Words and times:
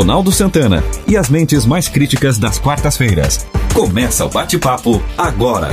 Ronaldo 0.00 0.32
Santana 0.32 0.78
e 1.06 1.14
as 1.14 1.28
mentes 1.28 1.66
mais 1.66 1.86
críticas 1.86 2.38
das 2.38 2.58
quartas-feiras. 2.58 3.46
Começa 3.74 4.24
o 4.24 4.30
bate-papo 4.30 4.92
agora. 5.14 5.68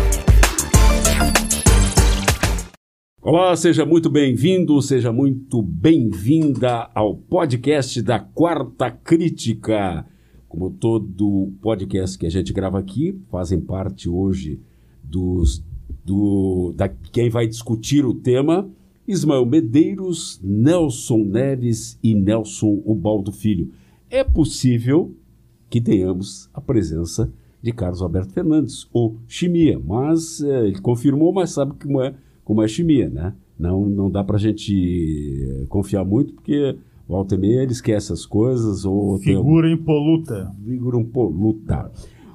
Olá, 3.22 3.56
seja 3.56 3.86
muito 3.86 4.10
bem-vindo, 4.10 4.82
seja 4.82 5.14
muito 5.14 5.62
bem-vinda 5.62 6.90
ao 6.94 7.16
podcast 7.16 8.02
da 8.02 8.20
Quarta 8.20 8.92
Crítica. 8.92 10.06
Como 10.50 10.72
todo 10.72 11.54
podcast 11.62 12.20
que 12.20 12.26
a 12.26 12.30
gente 12.30 12.52
grava 12.52 12.80
aqui, 12.80 13.18
fazem 13.32 13.62
parte 13.62 14.10
hoje 14.10 14.60
dos 15.02 15.64
do 16.04 16.74
da 16.76 16.90
quem 16.90 17.30
vai 17.30 17.48
discutir 17.48 18.06
o 18.06 18.14
tema 18.14 18.70
Ismael 19.08 19.46
Medeiros, 19.46 20.38
Nelson 20.44 21.20
Neves 21.20 21.98
e 22.04 22.14
Nelson 22.14 22.82
Ubaldo 22.86 23.32
Filho. 23.32 23.72
É 24.10 24.24
possível 24.24 25.16
que 25.70 25.82
tenhamos 25.82 26.50
a 26.54 26.62
presença 26.62 27.32
de 27.62 27.72
Carlos 27.72 28.02
Alberto 28.02 28.34
Fernandes, 28.34 28.88
ou 28.94 29.18
Chimia, 29.28 29.80
mas 29.84 30.42
é, 30.42 30.68
ele 30.68 30.80
confirmou, 30.80 31.34
mas 31.34 31.52
sabe 31.52 31.74
como 31.82 32.02
é, 32.02 32.14
como 32.44 32.64
é 32.64 32.68
Chimia, 32.68 33.10
né? 33.10 33.34
Não, 33.60 33.86
não 33.86 34.10
dá 34.10 34.24
para 34.24 34.36
a 34.36 34.40
gente 34.40 35.44
eh, 35.44 35.66
confiar 35.68 36.06
muito, 36.06 36.34
porque 36.34 36.78
volta 37.08 37.34
e 37.34 37.38
meia 37.38 37.64
ele 37.64 37.72
esquece 37.72 38.14
as 38.14 38.26
coisas. 38.26 38.86
Ou 38.86 39.18
Figura 39.18 39.68
tem... 39.68 39.76
impoluta. 39.76 40.52
Figura 40.64 40.98
impoluta. 41.00 41.92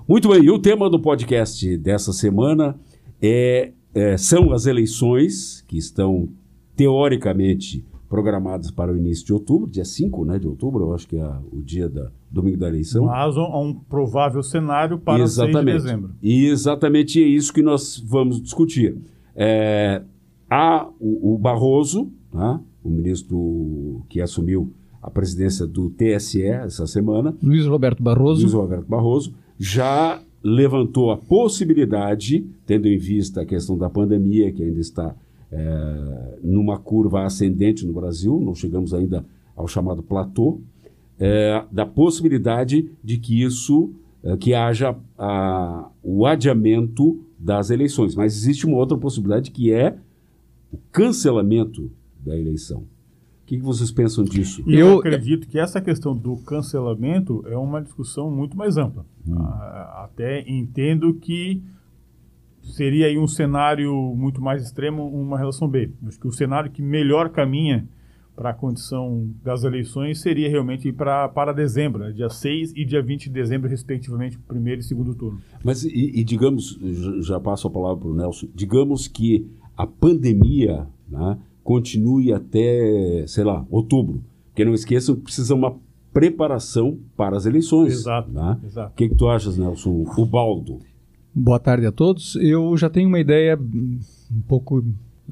Muito 0.08 0.28
bem, 0.28 0.42
e 0.42 0.50
o 0.50 0.58
tema 0.58 0.90
do 0.90 0.98
podcast 0.98 1.76
dessa 1.78 2.12
semana 2.12 2.76
é, 3.20 3.70
é, 3.94 4.16
são 4.16 4.52
as 4.52 4.66
eleições 4.66 5.64
que 5.68 5.78
estão 5.78 6.28
teoricamente 6.74 7.84
programadas 8.12 8.70
para 8.70 8.92
o 8.92 8.96
início 8.98 9.24
de 9.24 9.32
outubro, 9.32 9.70
dia 9.70 9.86
5 9.86 10.26
né, 10.26 10.38
de 10.38 10.46
outubro, 10.46 10.84
eu 10.84 10.94
acho 10.94 11.08
que 11.08 11.16
é 11.16 11.32
o 11.50 11.62
dia 11.62 11.88
da 11.88 12.10
domingo 12.30 12.58
da 12.58 12.68
eleição. 12.68 13.06
Mas 13.06 13.34
há 13.38 13.58
um 13.58 13.72
provável 13.72 14.42
cenário 14.42 14.98
para 14.98 15.22
Exatamente. 15.22 15.64
6 15.64 15.64
de 15.64 15.72
dezembro. 15.72 16.10
E 16.22 16.44
exatamente 16.44 17.22
é 17.22 17.26
isso 17.26 17.50
que 17.50 17.62
nós 17.62 17.98
vamos 18.06 18.38
discutir. 18.42 18.98
É, 19.34 20.02
há 20.50 20.90
o, 21.00 21.36
o 21.36 21.38
Barroso, 21.38 22.12
né, 22.30 22.60
o 22.84 22.90
ministro 22.90 24.04
que 24.10 24.20
assumiu 24.20 24.70
a 25.00 25.10
presidência 25.10 25.66
do 25.66 25.88
TSE 25.88 26.42
essa 26.42 26.86
semana. 26.86 27.34
Luiz 27.42 27.64
Roberto 27.64 28.02
Barroso. 28.02 28.42
Luiz 28.42 28.52
Roberto 28.52 28.86
Barroso 28.86 29.32
já 29.58 30.20
levantou 30.44 31.12
a 31.12 31.16
possibilidade, 31.16 32.46
tendo 32.66 32.88
em 32.88 32.98
vista 32.98 33.40
a 33.40 33.46
questão 33.46 33.78
da 33.78 33.88
pandemia 33.88 34.52
que 34.52 34.62
ainda 34.62 34.80
está 34.80 35.16
é, 35.52 36.38
numa 36.42 36.78
curva 36.78 37.24
ascendente 37.24 37.86
no 37.86 37.92
Brasil, 37.92 38.40
não 38.40 38.54
chegamos 38.54 38.94
ainda 38.94 39.24
ao 39.54 39.68
chamado 39.68 40.02
platô, 40.02 40.60
é, 41.20 41.62
da 41.70 41.84
possibilidade 41.84 42.90
de 43.04 43.18
que 43.18 43.42
isso, 43.42 43.92
é, 44.24 44.36
que 44.36 44.54
haja 44.54 44.96
a, 45.18 45.90
o 46.02 46.26
adiamento 46.26 47.22
das 47.38 47.68
eleições. 47.70 48.14
Mas 48.14 48.34
existe 48.34 48.64
uma 48.64 48.78
outra 48.78 48.96
possibilidade 48.96 49.50
que 49.50 49.72
é 49.72 49.96
o 50.72 50.78
cancelamento 50.90 51.90
da 52.24 52.36
eleição. 52.36 52.78
O 53.42 53.44
que, 53.44 53.58
que 53.58 53.62
vocês 53.62 53.90
pensam 53.90 54.24
disso? 54.24 54.62
Eu, 54.66 54.88
Eu 54.88 54.98
acredito 55.00 55.46
que 55.46 55.58
essa 55.58 55.80
questão 55.80 56.16
do 56.16 56.36
cancelamento 56.36 57.44
é 57.46 57.56
uma 57.56 57.82
discussão 57.82 58.30
muito 58.30 58.56
mais 58.56 58.78
ampla. 58.78 59.04
Hum. 59.28 59.36
Até 59.36 60.48
entendo 60.48 61.12
que 61.12 61.62
seria 62.62 63.06
aí 63.06 63.18
um 63.18 63.26
cenário 63.26 63.92
muito 64.16 64.40
mais 64.40 64.62
extremo, 64.62 65.06
uma 65.06 65.38
relação 65.38 65.68
B. 65.68 65.90
Acho 66.06 66.18
que 66.18 66.28
o 66.28 66.32
cenário 66.32 66.70
que 66.70 66.82
melhor 66.82 67.30
caminha 67.30 67.86
para 68.34 68.50
a 68.50 68.54
condição 68.54 69.28
das 69.42 69.62
eleições 69.62 70.20
seria 70.20 70.48
realmente 70.48 70.90
para, 70.90 71.28
para 71.28 71.52
dezembro, 71.52 72.04
né? 72.04 72.12
dia 72.12 72.30
6 72.30 72.72
e 72.74 72.84
dia 72.84 73.02
20 73.02 73.24
de 73.24 73.30
dezembro, 73.30 73.68
respectivamente, 73.68 74.38
primeiro 74.38 74.80
e 74.80 74.84
segundo 74.84 75.14
turno. 75.14 75.38
Mas, 75.62 75.84
e, 75.84 76.12
e 76.14 76.24
digamos, 76.24 76.78
já 77.20 77.38
passo 77.38 77.66
a 77.66 77.70
palavra 77.70 78.00
para 78.00 78.08
o 78.08 78.14
Nelson, 78.14 78.48
digamos 78.54 79.06
que 79.06 79.46
a 79.76 79.86
pandemia 79.86 80.86
né, 81.08 81.38
continue 81.62 82.32
até, 82.32 83.24
sei 83.26 83.44
lá, 83.44 83.66
outubro. 83.70 84.22
Porque 84.48 84.64
não 84.64 84.74
esqueçam 84.74 85.14
que 85.14 85.22
precisa 85.22 85.54
uma 85.54 85.76
preparação 86.12 86.98
para 87.16 87.36
as 87.36 87.46
eleições. 87.46 87.92
Exato. 87.92 88.30
Né? 88.30 88.58
exato. 88.64 88.92
O 88.92 88.96
que, 88.96 89.08
que 89.08 89.14
tu 89.14 89.28
achas, 89.28 89.56
Nelson? 89.56 90.04
O 90.16 90.26
Baldo? 90.26 90.78
Boa 91.34 91.58
tarde 91.58 91.86
a 91.86 91.92
todos. 91.92 92.36
Eu 92.36 92.76
já 92.76 92.90
tenho 92.90 93.08
uma 93.08 93.18
ideia 93.18 93.58
um 93.58 94.42
pouco 94.46 94.84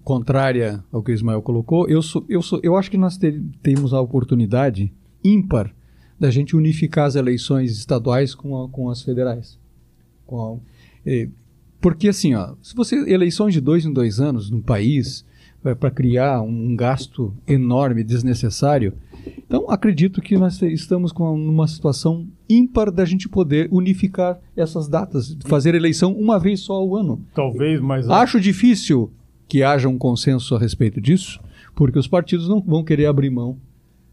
contrária 0.02 0.82
ao 0.90 1.02
que 1.02 1.12
o 1.12 1.14
Ismael 1.14 1.42
colocou. 1.42 1.86
Eu, 1.88 2.00
sou, 2.00 2.24
eu, 2.26 2.40
sou, 2.40 2.58
eu 2.62 2.74
acho 2.74 2.90
que 2.90 2.96
nós 2.96 3.18
ter, 3.18 3.42
temos 3.62 3.92
a 3.92 4.00
oportunidade 4.00 4.90
ímpar 5.22 5.74
da 6.18 6.30
gente 6.30 6.56
unificar 6.56 7.06
as 7.06 7.16
eleições 7.16 7.72
estaduais 7.72 8.34
com, 8.34 8.64
a, 8.64 8.68
com 8.70 8.88
as 8.88 9.02
federais. 9.02 9.58
Com 10.26 10.40
a, 10.40 10.56
eh, 11.04 11.28
porque 11.82 12.08
assim, 12.08 12.34
ó, 12.34 12.54
se 12.62 12.74
você 12.74 12.96
eleições 13.10 13.52
de 13.52 13.60
dois 13.60 13.84
em 13.84 13.92
dois 13.92 14.20
anos 14.20 14.50
no 14.50 14.62
país 14.62 15.22
é, 15.62 15.74
para 15.74 15.90
criar 15.90 16.40
um, 16.40 16.70
um 16.70 16.76
gasto 16.76 17.34
enorme, 17.46 18.02
desnecessário, 18.02 18.94
então, 19.50 19.68
acredito 19.68 20.22
que 20.22 20.38
nós 20.38 20.62
estamos 20.62 21.10
com 21.10 21.34
uma 21.34 21.66
situação 21.66 22.24
ímpar 22.48 22.88
da 22.88 23.04
gente 23.04 23.28
poder 23.28 23.68
unificar 23.72 24.38
essas 24.56 24.86
datas, 24.86 25.36
fazer 25.44 25.74
eleição 25.74 26.12
uma 26.12 26.38
vez 26.38 26.60
só 26.60 26.74
ao 26.74 26.94
ano. 26.94 27.20
Talvez, 27.34 27.80
mas. 27.80 28.08
Acho 28.08 28.40
difícil 28.40 29.10
que 29.48 29.64
haja 29.64 29.88
um 29.88 29.98
consenso 29.98 30.54
a 30.54 30.58
respeito 30.60 31.00
disso, 31.00 31.40
porque 31.74 31.98
os 31.98 32.06
partidos 32.06 32.48
não 32.48 32.60
vão 32.60 32.84
querer 32.84 33.06
abrir 33.06 33.28
mão 33.28 33.58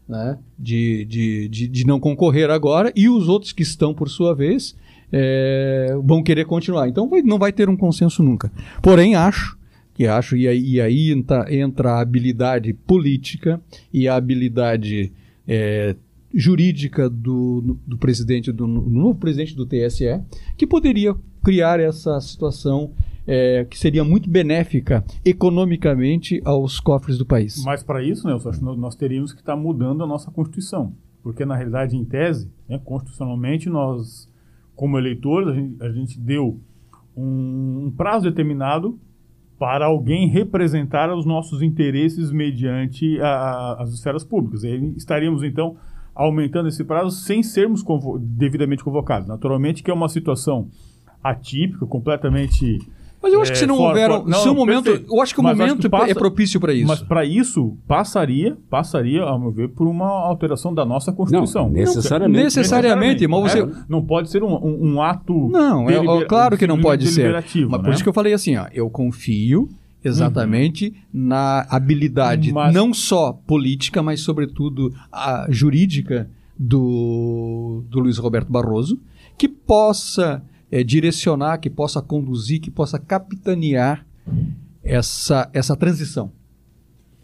né, 0.08 0.36
de, 0.58 1.04
de, 1.04 1.48
de, 1.48 1.68
de 1.68 1.86
não 1.86 2.00
concorrer 2.00 2.50
agora 2.50 2.92
e 2.96 3.08
os 3.08 3.28
outros 3.28 3.52
que 3.52 3.62
estão, 3.62 3.94
por 3.94 4.08
sua 4.08 4.34
vez, 4.34 4.76
é, 5.12 5.96
vão 6.02 6.20
querer 6.20 6.46
continuar. 6.46 6.88
Então, 6.88 7.08
não 7.24 7.38
vai 7.38 7.52
ter 7.52 7.68
um 7.68 7.76
consenso 7.76 8.24
nunca. 8.24 8.50
Porém, 8.82 9.14
acho 9.14 9.56
que 9.98 10.06
acho, 10.06 10.36
e 10.36 10.46
aí, 10.46 10.74
e 10.74 10.80
aí 10.80 11.10
entra, 11.10 11.52
entra, 11.52 11.92
a 11.94 12.00
habilidade 12.00 12.72
política 12.72 13.60
e 13.92 14.06
a 14.06 14.14
habilidade 14.14 15.12
é, 15.48 15.96
jurídica 16.32 17.08
do, 17.08 17.78
do 17.86 17.96
presidente, 17.96 18.52
do, 18.52 18.66
do, 18.66 18.90
novo 18.90 19.18
presidente 19.18 19.56
do 19.56 19.64
TSE, 19.64 20.20
que 20.56 20.66
poderia 20.66 21.16
criar 21.42 21.80
essa 21.80 22.20
situação 22.20 22.92
é, 23.26 23.64
que 23.64 23.78
seria 23.78 24.04
muito 24.04 24.28
benéfica 24.28 25.04
economicamente 25.24 26.40
aos 26.44 26.78
cofres 26.78 27.16
do 27.16 27.24
país. 27.24 27.62
Mas 27.64 27.82
para 27.82 28.02
isso, 28.02 28.26
Nelson, 28.26 28.50
acho 28.50 28.58
que 28.58 28.64
nós 28.64 28.94
teríamos 28.94 29.32
que 29.32 29.40
estar 29.40 29.56
mudando 29.56 30.04
a 30.04 30.06
nossa 30.06 30.30
Constituição. 30.30 30.92
Porque, 31.22 31.44
na 31.44 31.56
realidade, 31.56 31.96
em 31.96 32.04
tese, 32.04 32.50
né, 32.68 32.80
constitucionalmente, 32.82 33.68
nós, 33.68 34.30
como 34.74 34.98
eleitores, 34.98 35.48
a 35.48 35.54
gente, 35.54 35.82
a 35.82 35.92
gente 35.92 36.18
deu 36.18 36.60
um 37.16 37.92
prazo 37.96 38.30
determinado 38.30 38.98
para 39.58 39.86
alguém 39.86 40.28
representar 40.28 41.12
os 41.12 41.26
nossos 41.26 41.62
interesses 41.62 42.30
mediante 42.30 43.20
a, 43.20 43.76
as 43.80 43.90
esferas 43.90 44.22
públicas. 44.22 44.62
E 44.62 44.94
estaríamos, 44.96 45.42
então, 45.42 45.76
aumentando 46.14 46.68
esse 46.68 46.84
prazo 46.84 47.10
sem 47.10 47.42
sermos 47.42 47.82
convo 47.82 48.18
devidamente 48.18 48.84
convocados. 48.84 49.28
Naturalmente 49.28 49.82
que 49.82 49.90
é 49.90 49.94
uma 49.94 50.08
situação 50.08 50.68
atípica, 51.22 51.84
completamente 51.86 52.78
mas 53.22 53.32
eu 53.32 53.42
acho 53.42 53.52
que 53.52 53.58
se 53.58 53.66
não 53.66 53.76
é, 53.76 53.88
houver. 53.88 54.08
For, 54.10 54.28
não, 54.28 54.38
se 54.38 54.48
o 54.48 54.54
momento. 54.54 54.84
Perfeito. 54.84 55.12
Eu 55.12 55.20
acho 55.20 55.34
que 55.34 55.40
o 55.40 55.42
mas 55.42 55.58
momento 55.58 55.80
que 55.80 55.88
passa, 55.88 56.10
é 56.10 56.14
propício 56.14 56.60
para 56.60 56.72
isso. 56.72 56.86
Mas 56.86 57.02
para 57.02 57.24
isso, 57.24 57.76
passaria, 57.86 58.56
passaria, 58.70 59.22
ao 59.22 59.38
meu 59.38 59.50
ver, 59.50 59.68
por 59.68 59.88
uma 59.88 60.06
alteração 60.06 60.72
da 60.72 60.84
nossa 60.84 61.12
Constituição. 61.12 61.64
Não, 61.64 61.70
necessariamente. 61.70 62.44
necessariamente, 62.44 63.26
mas 63.26 63.52
você. 63.52 63.62
É, 63.62 63.68
não 63.88 64.04
pode 64.04 64.30
ser 64.30 64.42
um, 64.42 64.54
um, 64.54 64.94
um 64.94 65.02
ato. 65.02 65.48
Não, 65.48 65.90
é, 65.90 66.24
claro 66.26 66.56
que 66.56 66.66
não 66.66 66.80
pode 66.80 67.08
ser. 67.08 67.32
Mas 67.32 67.54
né? 67.54 67.78
por 67.78 67.92
isso 67.92 68.02
que 68.02 68.08
eu 68.08 68.12
falei 68.12 68.32
assim, 68.32 68.56
ó, 68.56 68.66
eu 68.72 68.88
confio 68.88 69.68
exatamente 70.04 70.88
uhum. 71.12 71.26
na 71.26 71.66
habilidade, 71.68 72.52
mas... 72.52 72.72
não 72.72 72.94
só 72.94 73.32
política, 73.32 74.00
mas 74.00 74.20
sobretudo 74.20 74.94
a 75.12 75.46
jurídica 75.50 76.30
do, 76.56 77.82
do 77.88 78.00
Luiz 78.00 78.16
Roberto 78.18 78.50
Barroso, 78.50 78.98
que 79.36 79.48
possa 79.48 80.42
é, 80.70 80.82
direcionar, 80.82 81.58
que 81.58 81.70
possa 81.70 82.00
conduzir, 82.02 82.60
que 82.60 82.70
possa 82.70 82.98
capitanear 82.98 84.06
essa, 84.82 85.48
essa 85.52 85.76
transição. 85.76 86.30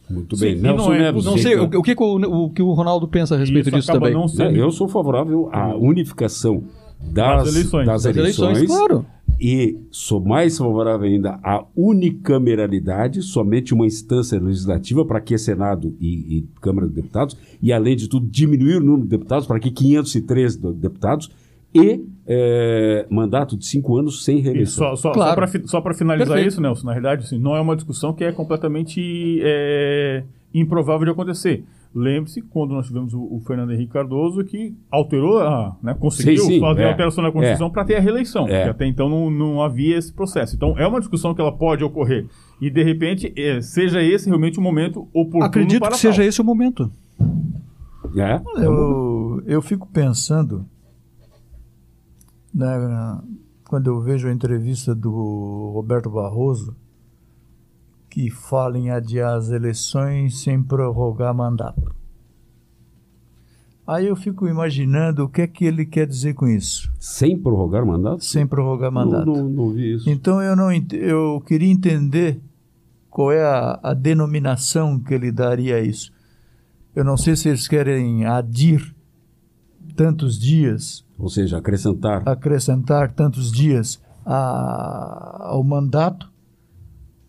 Muito 0.09 0.37
bem. 0.37 0.57
Sim, 0.57 0.63
Nelson 0.63 0.89
não, 0.89 0.95
é, 0.95 0.99
Neves, 0.99 1.25
não 1.25 1.39
sei, 1.39 1.57
o, 1.57 1.65
o, 1.65 1.83
que, 1.83 1.95
o, 1.99 2.45
o, 2.45 2.51
que 2.51 2.63
o 2.63 2.73
Ronaldo 2.73 3.09
pensa 3.09 3.35
a 3.35 3.39
respeito 3.39 3.71
disso 3.71 3.91
também. 3.91 4.13
Não 4.13 4.27
eu 4.55 4.71
sou 4.71 4.87
favorável 4.89 5.49
à 5.53 5.75
unificação 5.75 6.65
das, 7.01 7.45
das 7.45 7.55
eleições, 7.55 7.87
das 7.87 8.03
das 8.03 8.17
eleições, 8.17 8.57
eleições 8.59 8.67
claro. 8.67 9.07
E 9.41 9.79
sou 9.91 10.21
mais 10.21 10.57
favorável 10.57 11.09
ainda 11.09 11.41
à 11.43 11.65
unicameralidade, 11.75 13.21
somente 13.23 13.75
uma 13.75 13.87
instância 13.87 14.39
legislativa 14.39 15.05
para 15.05 15.21
que 15.21 15.37
Senado 15.37 15.95
e, 15.99 16.39
e 16.39 16.49
Câmara 16.61 16.87
de 16.87 16.95
Deputados, 16.95 17.37
e 17.61 17.73
além 17.73 17.97
de 17.97 18.09
tudo, 18.09 18.27
diminuir 18.27 18.77
o 18.77 18.81
número 18.81 19.03
de 19.03 19.09
deputados 19.09 19.47
para 19.47 19.59
que 19.59 19.71
513 19.71 20.59
deputados 20.75 21.31
e 21.75 22.05
é, 22.27 23.07
mandato 23.11 23.57
de 23.57 23.67
cinco 23.67 23.97
anos 23.97 24.25
sem 24.25 24.39
reeleição. 24.39 24.97
só, 24.97 24.97
só, 24.97 25.13
claro. 25.13 25.47
só 25.67 25.81
para 25.81 25.95
finalizar 25.95 26.29
Perfeito. 26.29 26.53
isso, 26.53 26.61
Nelson, 26.61 26.87
na 26.87 26.93
realidade, 26.93 27.25
assim, 27.25 27.39
não 27.39 27.57
é 27.57 27.61
uma 27.61 27.75
discussão 27.75 28.13
que 28.13 28.25
é 28.25 28.33
completamente 28.33 29.41
é, 29.43 30.23
improvável 30.53 31.05
de 31.05 31.11
acontecer. 31.11 31.65
Lembre-se 31.95 32.43
quando 32.43 32.75
nós 32.75 32.89
tivemos 32.89 33.15
o, 33.15 33.21
o, 33.21 33.41
Fernando 33.47 33.73
Henrique 33.73 33.93
Cardoso 33.93 34.43
que 34.43 34.75
alterou, 34.91 35.39
a, 35.39 35.77
né, 35.81 35.95
conseguiu 35.95 36.43
sim, 36.43 36.55
sim, 36.55 36.61
fazer 36.61 36.83
é, 36.83 36.87
a 36.87 36.91
alteração 36.91 37.23
na 37.23 37.31
Constituição 37.31 37.69
é. 37.69 37.71
para 37.71 37.85
ter 37.85 37.97
a 37.97 38.01
reeleição. 38.01 38.49
É. 38.49 38.57
Porque 38.57 38.71
até 38.71 38.87
então 38.87 39.09
não, 39.09 39.31
não 39.31 39.63
havia 39.63 39.97
esse 39.97 40.13
processo. 40.13 40.57
Então 40.57 40.77
é 40.77 40.85
uma 40.85 40.99
discussão 40.99 41.33
que 41.33 41.41
ela 41.41 41.53
pode 41.53 41.85
ocorrer. 41.85 42.27
E 42.61 42.69
de 42.69 42.83
repente 42.83 43.33
é, 43.37 43.61
seja 43.61 44.03
esse 44.03 44.27
realmente 44.27 44.59
o 44.59 44.63
momento 44.63 45.09
oportuno 45.13 45.45
Acredito 45.45 45.81
para 45.81 45.93
que 45.93 45.99
seja 45.99 46.17
tal. 46.17 46.25
esse 46.27 46.41
o 46.41 46.45
momento. 46.45 46.91
É? 48.17 48.41
Eu, 48.57 49.43
eu 49.47 49.63
fico 49.63 49.89
pensando, 49.93 50.67
né, 52.55 53.21
quando 53.69 53.89
eu 53.89 54.01
vejo 54.01 54.29
a 54.29 54.33
entrevista 54.33 54.95
do 54.95 55.71
Roberto 55.75 56.09
Barroso, 56.11 56.77
que 58.09 58.31
fala 58.31 58.79
em 58.79 58.91
adiar 58.91 59.35
as 59.37 59.51
eleições 59.51 60.41
sem 60.43 60.63
prorrogar 60.63 61.35
mandato. 61.35 61.93
Aí 63.87 64.07
eu 64.07 64.17
fico 64.17 64.49
imaginando 64.49 65.25
o 65.25 65.29
que 65.29 65.43
é 65.43 65.47
que 65.47 65.65
ele 65.67 65.85
quer 65.85 66.07
dizer 66.07 66.33
com 66.35 66.47
isso, 66.49 66.91
Sem 66.99 67.39
prorrogar 67.39 67.85
mandato? 67.85 68.25
sem 68.25 68.47
prorrogar 68.47 68.91
Não, 68.91 69.05
mandato. 69.05 69.27
não, 69.27 69.49
não 69.49 69.71
vi 69.71 69.95
isso. 69.97 70.09
Então 70.09 70.41
eu 70.41 70.57
não 70.57 70.71
eu 70.93 71.43
queria 71.47 71.71
entender 71.71 72.41
qual 73.11 73.31
é 73.31 73.43
a, 73.45 73.79
a 73.83 73.93
denominação 73.95 74.99
que 74.99 75.13
ele 75.13 75.31
daria 75.31 75.77
a 75.77 75.81
isso. 75.81 76.11
Eu 76.97 77.05
não 77.05 77.17
sei 77.17 77.37
se 77.37 77.49
eles 77.49 77.69
querem 77.69 78.25
adir 78.25 78.95
tantos 79.97 80.39
dias, 80.39 81.05
Ou 81.19 81.29
seja, 81.29 81.59
acrescentar. 81.59 82.23
acrescentar 82.29 83.13
tantos 83.13 83.51
dias 83.53 84.01
a- 84.27 85.49
ao 85.51 85.63
mandato. 85.63 86.33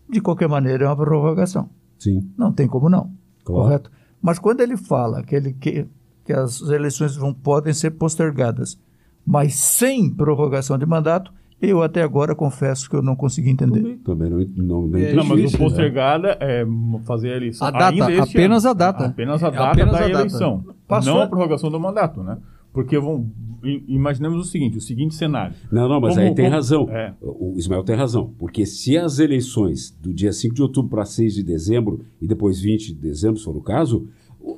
De 0.08 0.20
qualquer 0.20 0.48
maneira, 0.48 0.84
é 0.84 0.88
uma 0.88 0.96
prorrogação. 0.96 1.68
Sim. 1.98 2.30
Não 2.38 2.52
tem 2.52 2.66
como 2.68 2.88
não. 2.88 3.10
Claro. 3.44 3.62
Correto? 3.64 3.90
Mas 4.22 4.38
quando 4.38 4.60
ele 4.60 4.76
fala 4.76 5.22
que, 5.22 5.34
ele, 5.34 5.52
que, 5.52 5.86
que 6.24 6.32
as 6.32 6.60
eleições 6.62 7.16
vão, 7.16 7.32
podem 7.34 7.72
ser 7.72 7.90
postergadas, 7.92 8.78
mas 9.26 9.54
sem 9.56 10.08
prorrogação 10.08 10.78
de 10.78 10.86
mandato, 10.86 11.32
eu 11.60 11.82
até 11.82 12.02
agora 12.02 12.34
confesso 12.34 12.88
que 12.88 12.94
eu 12.94 13.02
não 13.02 13.16
consegui 13.16 13.50
entender. 13.50 13.80
Também, 13.80 13.98
também 13.98 14.30
não, 14.30 14.38
não, 14.82 14.86
não 14.88 14.98
É, 14.98 15.02
entendi 15.02 15.16
Não, 15.16 15.24
mas 15.24 15.40
o 15.40 15.52
né? 15.52 15.58
postergada 15.58 16.36
é 16.40 16.64
fazer 17.04 17.32
a 17.32 17.36
eleição. 17.36 17.66
A 17.66 17.70
data, 17.70 18.22
apenas 18.22 18.64
ano. 18.64 18.70
a 18.70 18.74
data. 18.74 19.06
Apenas 19.06 19.42
a 19.42 19.48
É 19.48 19.50
data 19.50 19.64
apenas 19.72 19.92
da 19.92 19.98
a 19.98 20.00
data. 20.02 20.12
eleição. 20.20 20.64
Passou- 20.86 21.14
Não 21.14 21.22
a 21.22 21.26
prorrogação 21.26 21.70
do 21.70 21.80
mandato, 21.80 22.22
né? 22.22 22.36
Porque 22.76 22.98
vão. 22.98 23.26
Imaginemos 23.88 24.38
o 24.38 24.44
seguinte: 24.44 24.76
o 24.76 24.80
seguinte 24.82 25.14
cenário. 25.14 25.54
Não, 25.72 25.88
não, 25.88 25.98
mas 26.00 26.14
Como- 26.14 26.26
aí 26.26 26.34
tem 26.34 26.44
como- 26.44 26.54
razão. 26.54 26.88
É. 26.90 27.14
O 27.22 27.54
Ismael 27.56 27.82
tem 27.82 27.96
razão. 27.96 28.32
Porque 28.38 28.66
se 28.66 28.96
as 28.98 29.18
eleições 29.18 29.90
do 30.00 30.12
dia 30.12 30.30
5 30.32 30.54
de 30.54 30.60
outubro 30.62 30.90
para 30.90 31.04
6 31.06 31.34
de 31.34 31.42
dezembro 31.42 32.04
e 32.20 32.28
depois 32.28 32.60
20 32.60 32.88
de 32.88 33.00
dezembro, 33.00 33.38
se 33.38 33.44
for 33.44 33.56
o 33.56 33.62
caso, 33.62 34.06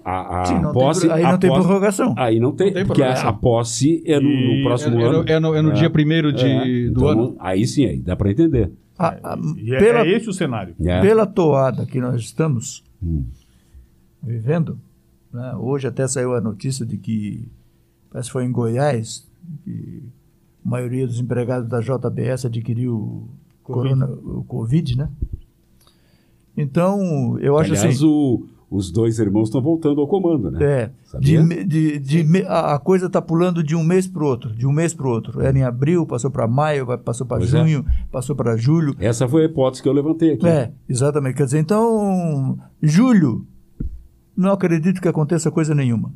a, 0.05 0.41
a 0.41 0.45
Sim, 0.47 0.55
não 0.55 0.63
tem 0.65 0.73
posse. 0.73 1.01
pro- 1.07 1.13
aí 1.13 1.25
a 1.25 1.31
não 1.33 1.39
tem 1.39 1.49
posse- 1.51 1.63
prorrogação. 1.63 2.15
Aí 2.19 2.41
não 2.41 2.53
tem, 2.53 2.67
Não 2.67 2.75
tem 2.75 2.87
porque 2.87 3.03
a, 3.03 3.29
a 3.29 3.33
posse 3.33 4.03
é 4.05 4.19
no, 4.21 4.29
no 4.29 4.65
próximo 4.65 4.99
É, 4.99 5.03
é 5.03 5.07
ano. 5.07 5.13
no, 5.23 5.29
é 5.31 5.41
no- 5.41 5.55
é 5.55 5.63
no 5.63 5.73
dia 5.73 5.89
primeiro 5.89 6.33
de, 6.33 6.45
É, 6.45 6.65
do 6.91 7.01
então, 7.01 7.09
ano. 7.09 7.37
Aí 7.39 7.67
sim, 7.67 7.87
aí 7.87 8.01
dá 8.01 8.17
para 8.17 8.31
entender. 8.33 8.71
A- 8.99 9.17
a- 9.35 9.39
E 9.57 9.73
é, 9.75 9.79
pela, 9.79 10.01
é 10.01 10.11
esse 10.11 10.29
o 10.29 10.33
cenário. 10.33 10.75
É. 10.85 11.01
pela 11.01 11.25
toada 11.25 11.87
que 11.87 12.01
nós 12.01 12.21
estamos 12.21 12.83
Hum. 13.01 13.25
vivendo, 14.23 14.79
né, 15.33 15.55
hoje 15.57 15.87
até 15.87 16.07
saiu 16.09 16.35
a 16.35 16.41
notícia 16.41 16.85
de 16.85 16.97
que, 16.99 17.47
parece 18.11 18.29
que 18.29 18.33
foi 18.33 18.45
em 18.45 18.53
Goiás, 18.53 19.27
que 19.65 20.03
a 20.65 20.69
maioria 20.69 21.07
dos 21.07 21.19
empregados 21.21 21.69
da 21.69 21.81
JBS 21.81 22.47
adquiriu 22.47 23.29
Covid. 23.63 23.95
corona, 23.95 24.07
o 24.07 24.45
Covid, 24.45 24.97
né? 24.99 25.09
Então, 26.57 27.39
eu 27.39 27.57
acho 27.57 27.73
Aliás, 27.73 27.97
assim... 27.97 28.07
o- 28.07 28.47
os 28.71 28.91
dois 28.91 29.19
irmãos 29.19 29.45
estão 29.49 29.63
voltando 29.63 29.99
ao 30.01 30.07
comando, 30.07 30.51
né? 30.51 30.63
É, 30.63 30.91
Sabia? 31.05 31.43
de, 31.43 31.65
de, 31.65 32.23
de 32.23 32.45
a 32.47 32.75
a 32.75 32.79
coisa 32.79 33.07
está 33.07 33.23
pulando 33.23 33.63
de 33.63 33.75
um 33.75 33.83
mês 33.83 34.07
para 34.07 34.23
o 34.23 34.27
outro, 34.27 34.55
de 34.55 34.67
um 34.67 34.73
mês 34.73 34.93
para 34.93 35.07
o 35.07 35.11
outro. 35.11 35.41
Era 35.41 35.59
em 35.59 35.63
abril, 35.63 36.05
passou 36.05 36.31
para 36.31 36.47
maio, 36.47 36.87
passou 36.99 37.27
para 37.27 37.43
é. 37.43 37.47
junho, 37.47 37.83
passou 38.13 38.37
para 38.37 38.57
julho. 38.59 38.95
Essa 38.99 39.27
foi 39.27 39.43
a 39.43 39.45
hipótese 39.47 39.83
que 39.83 39.89
eu 39.89 39.93
levantei 39.95 40.35
aqui. 40.35 40.47
É, 40.47 40.71
exatamente. 40.87 41.37
Quer 41.37 41.47
dizer, 41.47 41.61
então, 41.61 42.59
julho, 42.83 43.47
não 44.37 44.53
acredito 44.53 45.01
que 45.01 45.09
aconteça 45.09 45.51
coisa 45.51 45.75
nenhuma. 45.75 46.13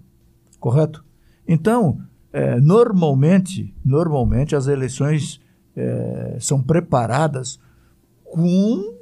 Correto? 0.61 1.03
Então, 1.47 1.99
é, 2.33 2.61
normalmente, 2.61 3.75
normalmente 3.85 4.55
as 4.57 4.67
eleições 4.67 5.41
é, 5.77 6.37
são 6.41 6.63
preparadas 6.63 7.59
com, 8.25 8.95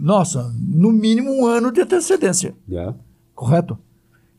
nossa, 0.00 0.54
no 0.58 0.92
mínimo 0.92 1.30
um 1.32 1.46
ano 1.46 1.70
de 1.72 1.80
antecedência. 1.80 2.54
É. 2.70 2.92
Correto? 3.34 3.78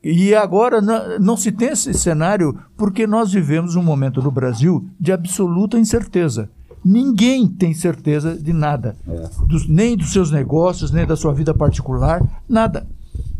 E 0.04 0.36
agora 0.36 0.82
não, 0.82 1.18
não 1.20 1.38
se 1.38 1.52
tem 1.52 1.70
esse 1.70 1.94
cenário 1.94 2.58
porque 2.76 3.08
nós 3.08 3.32
vivemos 3.32 3.76
um 3.76 3.84
momento 3.84 4.22
no 4.22 4.30
Brasil 4.32 4.86
de 5.00 5.12
absoluta 5.12 5.80
incerteza. 5.80 6.50
Ninguém 6.84 7.48
tem 7.48 7.74
certeza 7.74 8.36
de 8.36 8.52
nada, 8.52 8.98
É. 9.08 9.30
Dos- 9.48 9.68
nem 9.70 9.96
dos 9.96 10.12
seus 10.12 10.30
negócios, 10.32 10.92
nem 10.92 11.06
da 11.08 11.16
sua 11.16 11.34
vida 11.34 11.54
particular, 11.54 12.22
nada. 12.50 12.86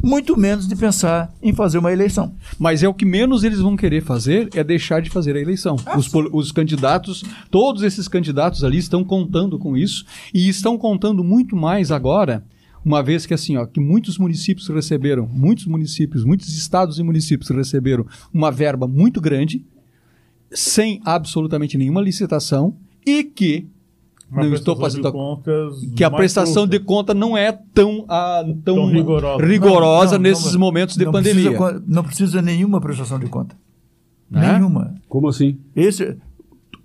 Muito 0.04 0.36
menos 0.38 0.68
de 0.68 0.76
pensar 0.76 1.34
em 1.42 1.54
fazer 1.54 1.78
uma 1.78 1.92
eleição. 1.94 2.36
Mas 2.60 2.84
é 2.84 2.88
o 2.90 2.94
que 2.94 3.06
menos 3.06 3.44
eles 3.46 3.60
vão 3.60 3.78
querer 3.78 4.04
fazer 4.04 4.50
é 4.54 4.62
deixar 4.64 5.02
de 5.02 5.10
fazer 5.10 5.36
a 5.36 5.40
eleição. 5.40 5.78
Os, 5.98 6.10
pol- 6.10 6.30
os 6.34 6.52
candidatos, 6.52 7.24
todos 7.50 7.84
esses 7.84 8.10
candidatos 8.10 8.66
ali 8.66 8.78
estão 8.78 9.02
contando 9.04 9.58
com 9.58 9.78
isso 9.78 10.06
e 10.34 10.50
estão 10.50 10.78
contando 10.78 11.24
muito 11.24 11.56
mais 11.56 11.90
agora, 11.90 12.44
uma 12.84 13.02
vez 13.02 13.26
que 13.26 13.34
assim, 13.34 13.56
ó, 13.56 13.66
que 13.66 13.80
muitos 13.80 14.18
municípios 14.18 14.68
receberam, 14.68 15.26
muitos 15.26 15.66
municípios, 15.66 16.26
muitos 16.26 16.50
estados 16.58 17.00
e 17.00 17.04
municípios 17.04 17.50
receberam 17.50 18.06
uma 18.34 18.52
verba 18.52 18.86
muito 18.86 19.22
grande, 19.22 19.66
sem 20.52 21.00
absolutamente 21.06 21.78
nenhuma 21.78 22.02
licitação 22.02 22.76
e 23.06 23.24
que 23.24 23.68
Uma 24.34 24.44
não 24.46 24.54
estou 24.54 24.76
fazendo 24.76 25.02
de 25.04 25.08
a- 25.08 25.12
contas 25.12 25.74
que 25.96 26.04
a 26.04 26.10
prestação 26.12 26.66
de 26.68 26.78
justa. 26.78 26.86
conta 26.88 27.14
não 27.14 27.38
é 27.38 27.52
tão, 27.52 28.06
ah, 28.10 28.44
tão, 28.66 28.76
Tão 28.76 28.88
rigorosa. 28.92 29.46
rigorosa 29.46 30.12
Não, 30.14 30.24
não, 30.24 30.30
nesses 30.30 30.54
não, 30.54 30.60
momentos 30.60 30.98
de 30.98 31.06
não 31.06 31.12
pandemia. 31.12 31.52
Precisa, 31.52 31.84
não 31.88 32.04
precisa 32.04 32.42
nenhuma 32.42 32.82
prestação 32.82 33.20
de 33.20 33.28
conta. 33.28 33.56
Né? 34.30 34.54
Nenhuma. 34.54 34.96
Como 35.08 35.28
assim? 35.28 35.58
Esse, 35.76 36.18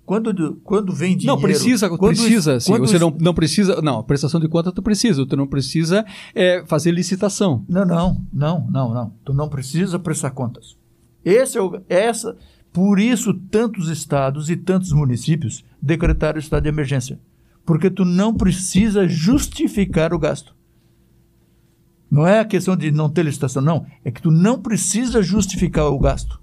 quando, 0.05 0.31
do- 0.31 0.55
quando 0.63 0.93
vem 0.93 1.17
dinheiro... 1.17 1.35
Não, 1.35 1.41
precisa, 1.41 1.89
quando- 1.89 1.99
precisa, 2.15 2.59
sim. 2.59 2.71
quando- 2.71 2.87
Você 2.87 2.99
não, 2.99 3.15
não 3.19 3.33
precisa. 3.33 3.81
Não, 3.81 4.03
prestação 4.03 4.39
de 4.39 4.47
conta 4.47 4.71
tu 4.71 4.81
precisa. 4.83 5.25
Tu 5.25 5.35
não 5.35 5.47
precisa 5.47 6.05
é, 6.35 6.63
fazer 6.67 6.91
licitação. 6.91 7.63
Não, 7.67 7.85
não, 7.85 8.21
não, 8.31 8.67
não, 8.71 8.93
não. 8.93 9.13
Tu 9.25 9.33
não 9.33 9.49
precisa 9.49 9.97
prestar 9.97 10.31
contas. 10.31 10.77
Esse 11.25 11.57
é 11.57 11.61
o, 11.61 11.81
essa, 11.89 12.35
por 12.71 12.99
isso 12.99 13.33
tantos 13.33 13.89
estados 13.89 14.49
e 14.49 14.55
tantos 14.55 14.91
municípios 14.91 15.63
decretaram 15.81 16.37
o 16.37 16.39
estado 16.39 16.63
de 16.63 16.69
emergência, 16.69 17.19
porque 17.69 17.91
tu 17.91 18.03
não 18.03 18.33
precisa 18.33 19.07
justificar 19.07 20.11
o 20.11 20.17
gasto. 20.17 20.55
Não 22.09 22.25
é 22.25 22.39
a 22.39 22.45
questão 22.45 22.75
de 22.75 22.89
não 22.89 23.11
ter 23.11 23.21
licitação, 23.21 23.61
não. 23.61 23.85
É 24.03 24.09
que 24.09 24.23
tu 24.23 24.31
não 24.31 24.59
precisa 24.59 25.21
justificar 25.21 25.85
o 25.85 25.99
gasto. 25.99 26.41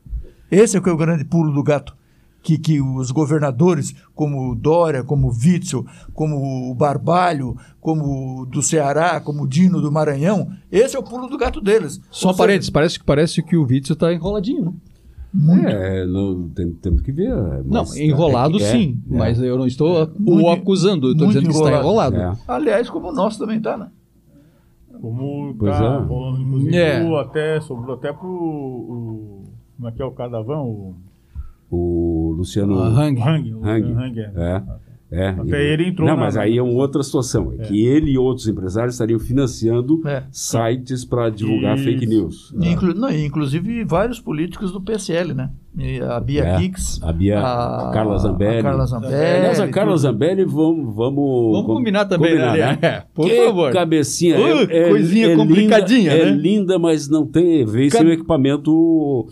Esse 0.48 0.76
é 0.76 0.80
que 0.80 0.88
é 0.88 0.92
o 0.92 0.96
grande 0.96 1.24
pulo 1.24 1.52
do 1.52 1.64
gato. 1.64 1.96
Que, 2.44 2.56
que 2.56 2.80
os 2.80 3.10
governadores, 3.10 3.92
como 4.14 4.52
o 4.52 4.54
Dória, 4.54 5.02
como 5.02 5.26
o 5.26 5.32
Witzel, 5.32 5.84
como 6.14 6.70
o 6.70 6.72
Barbalho, 6.76 7.56
como 7.80 8.42
o 8.42 8.46
do 8.46 8.62
Ceará, 8.62 9.20
como 9.20 9.42
o 9.42 9.48
Dino 9.48 9.80
do 9.80 9.90
Maranhão, 9.90 10.52
esse 10.70 10.94
é 10.94 10.98
o 11.00 11.02
pulo 11.02 11.26
do 11.26 11.36
gato 11.36 11.60
deles. 11.60 12.00
Só 12.08 12.28
Ou 12.28 12.34
seja, 12.34 12.44
parênteses, 12.44 12.70
parece 12.70 12.98
que 13.00 13.04
parece 13.04 13.42
que 13.42 13.56
o 13.56 13.66
Witzel 13.66 13.94
está 13.94 14.14
enroladinho, 14.14 14.66
né? 14.66 14.72
Muito. 15.34 15.66
É, 15.68 16.06
não, 16.06 16.48
tem- 16.48 16.72
temos 16.72 17.02
que 17.02 17.12
ver. 17.12 17.30
Não, 17.64 17.82
mas- 17.82 17.96
enrolado 17.96 18.56
é, 18.56 18.60
sim, 18.60 18.98
é. 19.10 19.16
mas 19.16 19.40
eu 19.40 19.58
não 19.58 19.66
estou 19.66 20.04
o 20.04 20.20
Muito- 20.20 20.48
acusando, 20.50 21.08
eu 21.08 21.12
estou 21.12 21.28
dizendo 21.28 21.48
que 21.48 21.54
está 21.54 21.78
enrolado. 21.78 22.16
É. 22.16 22.32
Aliás, 22.48 22.88
como 22.88 23.08
o 23.08 23.12
nosso 23.12 23.38
também 23.38 23.60
tá, 23.60 23.76
né? 23.76 23.88
Como 25.00 25.54
Pois 25.58 25.76
tá 25.76 25.84
é. 25.84 25.98
rolando, 26.06 26.40
inclusive, 26.42 26.76
É. 26.76 27.04
o- 27.04 27.16
até, 27.18 27.60
sobrou 27.60 27.96
até 27.96 28.12
pro. 28.12 28.26
O, 28.28 29.44
como 29.76 29.88
é 29.88 29.92
que 29.92 30.00
é 30.00 30.04
o 30.04 30.10
Cardavão? 30.12 30.66
O 30.68 30.94
O 31.68 32.32
Luciano 32.38 32.78
Ah, 32.80 32.86
Hang. 32.88 33.20
Hang. 33.20 33.52
o 33.54 33.64
Hang. 33.66 33.92
Hang, 33.92 34.20
é. 34.20 34.32
É. 34.36 34.62
É, 35.10 35.28
Até 35.28 35.72
ele 35.72 35.88
entrou 35.88 36.08
Não, 36.08 36.16
na- 36.16 36.22
mas 36.22 36.36
aí 36.36 36.58
é 36.58 36.62
uma 36.62 36.72
outra 36.72 37.00
situação. 37.02 37.52
É, 37.58 37.64
que 37.66 37.86
ele 37.86 38.10
e 38.10 38.18
outros 38.18 38.48
empresários 38.48 38.94
estariam 38.94 39.20
financiando 39.20 40.02
É. 40.06 40.24
sites 40.32 41.04
para 41.04 41.30
divulgar 41.30 41.76
Isso. 41.76 41.84
fake 41.84 42.06
news. 42.06 42.52
Inclu- 42.60 42.94
não, 42.94 43.10
inclusive 43.10 43.84
vários 43.84 44.18
políticos 44.18 44.72
do 44.72 44.80
PSL, 44.80 45.32
né? 45.32 45.50
A 46.08 46.20
Bia 46.20 46.42
É, 46.44 46.56
Kicks, 46.56 47.00
a 47.02 47.12
Bia- 47.12 47.38
a 47.38 47.90
Carla 47.92 48.16
Zambelli. 48.16 48.58
a 48.60 48.62
Carla 48.62 48.86
Zambelli, 48.86 49.14
Aliás, 49.14 49.60
a 49.60 49.68
Carla. 49.68 49.96
Zambelli, 49.98 50.44
vamos. 50.44 50.94
Vamos, 50.96 51.52
Vamos 51.52 51.66
combinar 51.66 52.06
também, 52.06 52.34
né? 52.34 52.78
É, 52.80 53.02
por 53.14 53.26
que 53.26 53.44
favor. 53.44 53.72
cabecinha. 53.72 54.36
Uh, 54.38 54.88
coisinha 54.88 55.36
complicadinha, 55.36 56.12
linda, 56.14 56.24
né? 56.24 56.30
É 56.30 56.34
linda, 56.34 56.78
mas 56.78 57.08
não 57.10 57.26
tem. 57.26 57.64
Veio 57.66 57.90
Ca- 57.90 57.98
sem 57.98 58.06
o 58.06 58.12
equipamento. 58.12 59.26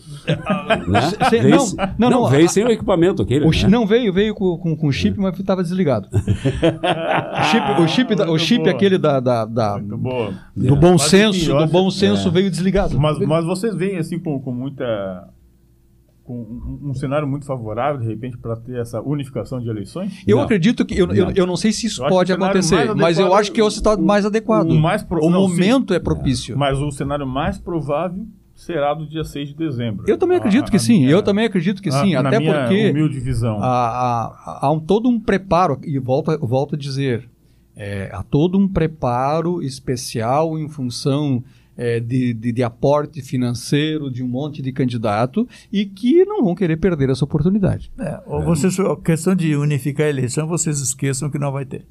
né? 0.88 1.00
Veio, 1.30 1.48
não, 1.50 1.58
se- 1.60 1.76
não, 1.98 2.10
não, 2.10 2.26
veio 2.28 2.44
a- 2.44 2.48
sem 2.48 2.64
o 2.64 2.70
equipamento 2.70 3.22
aquele. 3.22 3.46
O 3.46 3.50
né? 3.50 3.68
Não 3.68 3.86
veio, 3.86 4.12
veio 4.12 4.34
com, 4.34 4.58
com, 4.58 4.76
com 4.76 4.92
chip, 4.92 5.18
mas 5.18 5.38
estava 5.38 5.62
desligado. 5.62 6.08
o 6.12 7.42
chip, 7.44 7.80
o 7.82 7.88
chip, 7.88 8.14
da- 8.14 8.30
o 8.30 8.38
chip 8.38 8.68
aquele 8.68 8.98
da, 8.98 9.18
da- 9.18 9.44
da- 9.44 9.78
Muito 9.78 9.96
boa. 9.96 10.32
do 10.54 10.76
bom 10.76 10.98
senso, 10.98 11.54
do 11.56 11.66
bom 11.66 11.90
senso 11.90 12.30
veio 12.30 12.50
desligado. 12.50 12.98
Mas, 13.00 13.18
mas 13.18 13.44
vocês 13.44 13.74
veem 13.74 13.96
assim 13.98 14.18
com, 14.18 14.38
com 14.40 14.52
muita. 14.52 15.28
Com 16.24 16.34
um, 16.40 16.88
um 16.90 16.94
cenário 16.94 17.28
muito 17.28 17.44
favorável, 17.44 18.00
de 18.00 18.06
repente, 18.08 18.36
para 18.38 18.56
ter 18.56 18.78
essa 18.80 19.00
unificação 19.00 19.60
de 19.60 19.68
eleições? 19.68 20.22
Eu 20.26 20.38
Não. 20.38 20.44
acredito 20.44 20.84
que. 20.84 20.94
Eu, 20.98 21.06
eu, 21.12 21.26
Não. 21.26 21.32
eu 21.36 21.46
não 21.46 21.56
sei 21.56 21.70
se 21.70 21.86
isso 21.86 22.02
Eu 22.02 22.08
pode 22.08 22.32
cenário 22.32 22.46
acontecer, 22.60 22.94
mas 22.94 23.18
eu 23.18 23.34
acho 23.34 23.52
que 23.52 23.60
é 23.60 23.64
o 23.64 23.68
estado 23.68 24.02
o- 24.02 24.06
mais 24.06 24.24
adequado. 24.24 24.70
o 24.70 24.80
mais 24.80 25.02
pro- 25.02 25.22
O 25.24 25.28
não, 25.30 25.42
momento 25.42 25.92
é 25.92 25.98
propício. 26.00 26.56
Mas 26.58 26.78
o 26.78 26.90
cenário 26.90 27.26
mais 27.26 27.58
provável 27.58 28.26
será 28.54 28.94
do 28.94 29.06
dia 29.06 29.22
6 29.24 29.48
de 29.48 29.54
dezembro. 29.54 30.04
Eu 30.08 30.16
também 30.16 30.36
A- 30.36 30.40
acredito 30.40 30.70
que 30.70 30.76
a 30.76 30.80
sim. 30.80 31.00
minha- 31.00 31.10
Eu 31.10 31.22
também 31.22 31.44
acredito 31.44 31.82
que 31.82 31.88
a- 31.90 31.92
sim. 31.92 32.14
na 32.14 32.20
Até 32.28 32.38
minha 32.38 32.54
porque 32.54 32.90
humilde 32.90 33.20
visão. 33.20 33.58
há, 33.60 33.66
há- 33.68 34.58
há 34.62 34.70
um, 34.72 34.80
todo 34.80 35.08
um 35.08 35.20
preparo, 35.20 35.78
e 35.84 35.98
volto, 35.98 36.38
volto 36.38 36.74
a 36.74 36.78
dizer, 36.78 37.28
é, 37.76 38.08
há 38.12 38.22
todo 38.22 38.56
um 38.56 38.66
preparo 38.68 39.60
especial 39.60 40.58
em 40.58 40.68
função 40.68 41.42
é, 41.76 41.98
de, 42.00 42.32
de, 42.34 42.52
de 42.52 42.62
aporte 42.62 43.20
financeiro 43.22 44.10
de 44.10 44.22
um 44.22 44.28
monte 44.28 44.62
de 44.62 44.72
candidato 44.72 45.46
e 45.72 45.84
que 45.84 46.24
não 46.24 46.42
vão 46.44 46.54
querer 46.54 46.76
perder 46.76 47.10
essa 47.10 47.24
oportunidade. 47.24 47.90
É, 47.98 48.20
ou 48.26 48.42
vocês, 48.42 48.78
a 48.78 48.96
questão 48.96 49.34
de 49.34 49.54
unificar 49.56 50.06
a 50.06 50.10
eleição, 50.10 50.46
vocês 50.46 50.80
esqueçam 50.80 51.30
que 51.30 51.38
não 51.38 51.50
vai 51.52 51.64
ter. 51.64 51.86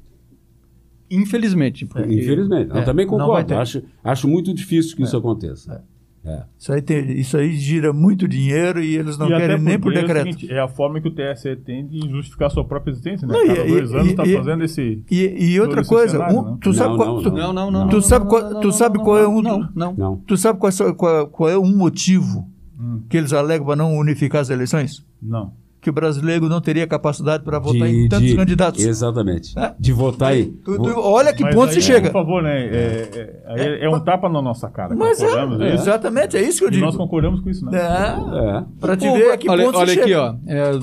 Infelizmente. 1.10 1.84
porque- 1.86 2.12
Infelizmente. 2.14 2.70
Eu 2.70 2.78
É, 2.78 2.82
também 2.82 3.06
concordo. 3.06 3.54
Acho, 3.54 3.82
acho 4.02 4.26
muito 4.26 4.52
difícil 4.54 4.96
que 4.96 5.02
isso 5.02 5.16
aconteça. 5.16 5.84
É. 6.26 6.42
Isso 6.58 6.72
aí, 6.72 6.80
tem- 6.80 7.12
isso 7.18 7.36
aí 7.36 7.52
gira 7.54 7.92
muito 7.92 8.26
dinheiro 8.26 8.80
e 8.82 8.96
eles 8.96 9.18
não 9.18 9.26
E 9.26 9.36
querem 9.36 9.60
nem 9.60 9.78
por 9.78 9.92
é 9.94 9.98
o 9.98 10.00
decreto. 10.00 10.24
seguinte, 10.32 10.50
É, 10.52 10.58
a 10.58 10.66
forma 10.68 10.98
que 11.00 11.06
o 11.08 11.10
TSE 11.10 11.54
tem 11.56 11.86
de 11.86 12.08
justificar 12.08 12.50
sua 12.50 12.64
própria 12.64 12.92
existência, 12.92 13.26
né? 13.28 13.34
Não, 13.34 13.44
e- 13.44 13.48
Cada 13.48 13.64
dois 13.68 13.90
e- 13.90 13.94
anos 13.94 14.08
está 14.08 14.24
fazendo 14.24 14.64
esse... 14.64 15.02
E, 15.10 15.52
e 15.52 15.60
outra 15.60 15.84
coisa, 15.84 16.12
cenário, 16.12 16.38
um- 16.38 16.50
né? 16.52 16.56
tu 16.62 16.72
sabe 16.72 16.90
Não, 16.90 16.96
qual, 16.96 17.08
não, 17.16 17.22
tu, 17.22 17.30
Não, 17.30 17.52
não, 17.52 17.70
não. 17.70 17.88
Tu 17.88 18.00
sabe 18.00 18.26
qual- 18.26 18.60
tu 18.60 18.72
sabe 18.72 18.98
qual 18.98 19.18
é 19.18 19.28
um- 19.28 19.42
Não, 19.42 19.68
não. 19.96 20.16
Tu 20.26 20.36
sabe 20.38 20.58
qual, 20.58 20.70
é- 20.72 20.92
qual- 20.94 21.26
qual 21.28 21.50
é 21.50 21.58
um 21.58 21.76
motivo 21.76 22.48
Hum. 22.80 23.02
que 23.08 23.16
eles 23.18 23.32
alegam 23.34 23.66
para 23.66 23.76
não 23.76 23.94
unificar 23.96 24.40
as 24.40 24.48
eleições? 24.48 25.04
Não. 25.22 25.52
Que 25.84 25.90
o 25.90 25.92
brasileiro 25.92 26.48
não 26.48 26.62
teria 26.62 26.86
capacidade 26.86 27.44
para 27.44 27.58
votar 27.58 27.86
em 27.86 28.04
De- 28.04 28.08
tantos 28.08 28.26
de- 28.28 28.34
candidatos. 28.36 28.82
Exatamente. 28.82 29.52
É. 29.58 29.74
De 29.78 29.92
votar 29.92 30.30
aí. 30.32 30.46
Tu- 30.46 30.76
tu- 30.82 30.98
olha 30.98 31.30
que 31.34 31.42
Mas 31.42 31.54
ponto 31.54 31.68
aí, 31.68 31.74
se 31.74 31.82
chega. 31.82 32.06
Por 32.10 32.22
favor, 32.24 32.42
né? 32.42 32.58
É, 32.68 33.42
é- 33.48 33.84
é 33.84 33.90
um 33.90 34.00
tapa 34.00 34.30
na 34.30 34.40
nossa 34.40 34.70
cara. 34.70 34.96
Mas 34.96 35.20
é, 35.22 35.26
é, 35.26 35.74
exatamente, 35.74 36.38
é 36.38 36.42
isso 36.42 36.60
que 36.60 36.64
eu 36.64 36.68
E 36.68 36.72
digo. 36.72 36.86
nós 36.86 36.96
concordamos 36.96 37.40
com 37.42 37.50
isso, 37.50 37.66
né? 37.66 37.78
É, 37.78 38.58
É. 38.60 38.64
para 38.80 38.96
te 38.96 39.06
ver 39.12 39.30
a 39.32 39.36
que 39.36 39.46
olha, 39.50 39.66
ponto 39.66 39.76
olha 39.76 39.92
se 39.92 40.00
aqui, 40.00 40.08
chega. 40.08 40.22
ó. 40.22 40.36
é, 40.46 40.80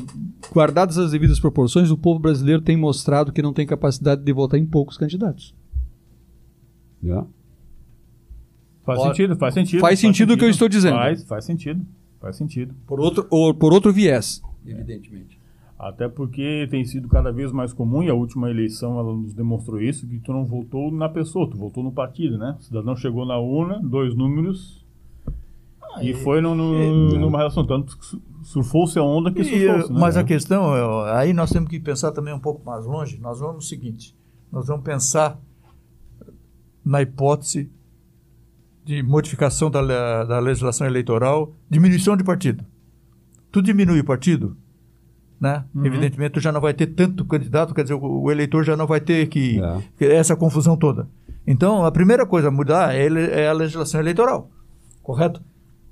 guardadas 0.54 1.00
as 1.00 1.10
devidas 1.12 1.40
proporções, 1.40 1.90
o 1.90 1.98
povo 1.98 2.20
brasileiro 2.20 2.62
tem 2.62 2.78
mostrado 2.78 3.32
que 3.32 3.42
não 3.42 3.54
tem 3.54 3.66
capacidade 3.66 4.22
de 4.24 4.32
votar 4.32 4.60
em 4.60 4.66
poucos 4.68 4.98
candidatos. 5.00 5.56
É. 7.04 7.24
Faz 8.86 9.00
Ó, 9.00 9.08
sentido, 9.08 9.36
faz 9.36 9.54
sentido. 9.56 9.80
faz 9.80 10.00
sentido 10.00 10.34
o 10.34 10.38
que 10.38 10.46
eu 10.46 10.50
estou 10.50 10.70
dizendo. 10.70 10.94
Faz, 10.96 11.24
faz 11.24 11.44
sentido. 11.46 11.84
Faz 12.20 12.36
sentido. 12.36 12.76
Por 12.86 13.00
outro, 13.00 13.26
ou 13.32 13.52
por 13.52 13.74
outro 13.74 13.92
viés, 13.92 14.44
evidentemente. 14.66 15.40
Até 15.78 16.08
porque 16.08 16.68
tem 16.70 16.86
sido 16.86 17.08
cada 17.08 17.32
vez 17.32 17.52
mais 17.52 17.74
comum, 17.74 18.04
e 18.04 18.10
a 18.10 18.14
última 18.14 18.50
eleição 18.52 19.00
ela 19.00 19.14
nos 19.16 19.34
demonstrou 19.34 19.82
isso, 19.82 20.06
que 20.08 20.20
tu 20.20 20.32
não 20.32 20.46
votou 20.46 20.92
na 20.92 21.10
pessoa, 21.10 21.50
tu 21.50 21.58
votou 21.58 21.84
no 21.84 21.92
partido, 21.92 22.38
né? 22.38 22.56
O 22.60 22.64
cidadão 22.64 22.96
chegou 22.96 23.26
na 23.26 23.38
urna, 23.40 23.80
dois 23.84 24.14
números, 24.16 24.86
e 26.02 26.14
foi 26.14 26.40
no, 26.40 26.54
no- 26.56 27.20
numa 27.20 27.38
relação. 27.40 27.66
Tanto 27.66 27.98
surfou-se 28.44 28.98
a 29.00 29.04
onda 29.04 29.32
que 29.32 29.44
surfou-se, 29.44 29.92
né? 29.92 30.00
mas 30.00 30.16
a 30.18 30.24
questão, 30.24 30.76
é, 31.08 31.14
aí 31.20 31.34
nós 31.34 31.50
temos 31.52 31.68
que 31.70 31.80
pensar 31.80 32.12
também 32.12 32.34
um 32.34 32.40
pouco 32.40 32.64
mais 32.64 32.86
longe. 32.86 33.18
Nós 33.20 33.40
vamos 33.40 33.56
no 33.56 33.62
seguinte: 33.64 34.16
nós 34.52 34.68
vamos 34.68 34.84
pensar 34.84 35.40
na 36.86 37.02
hipótese 37.02 37.70
de 38.86 39.04
modificação 39.04 39.70
da, 39.70 40.24
da 40.24 40.40
legislação 40.40 40.86
eleitoral, 40.88 41.54
diminuição 41.70 42.16
de 42.16 42.24
partido. 42.24 42.64
Tu 43.52 43.62
diminui 43.62 44.00
o 44.00 44.04
partido, 44.06 44.56
né? 45.40 45.64
Uhum. 45.76 45.86
Evidentemente, 45.86 46.32
tu 46.34 46.40
já 46.40 46.52
não 46.52 46.62
vai 46.62 46.74
ter 46.74 46.88
tanto 46.88 47.26
candidato, 47.26 47.74
quer 47.74 47.84
dizer, 47.84 47.96
o, 47.96 48.22
o 48.24 48.32
eleitor 48.32 48.64
já 48.64 48.78
não 48.78 48.88
vai 48.88 49.00
ter 49.02 49.28
que, 49.28 49.60
É. 49.62 49.78
que 49.98 50.06
essa 50.06 50.36
confusão 50.36 50.78
toda. 50.78 51.08
Então, 51.46 51.84
a 51.86 51.92
primeira 51.92 52.26
coisa 52.26 52.48
a 52.50 52.52
mudar 52.52 52.94
é, 52.96 53.04
ele- 53.04 53.30
é 53.32 53.48
a 53.48 53.54
legislação 53.54 54.00
eleitoral, 54.00 54.50
correto? 55.02 55.42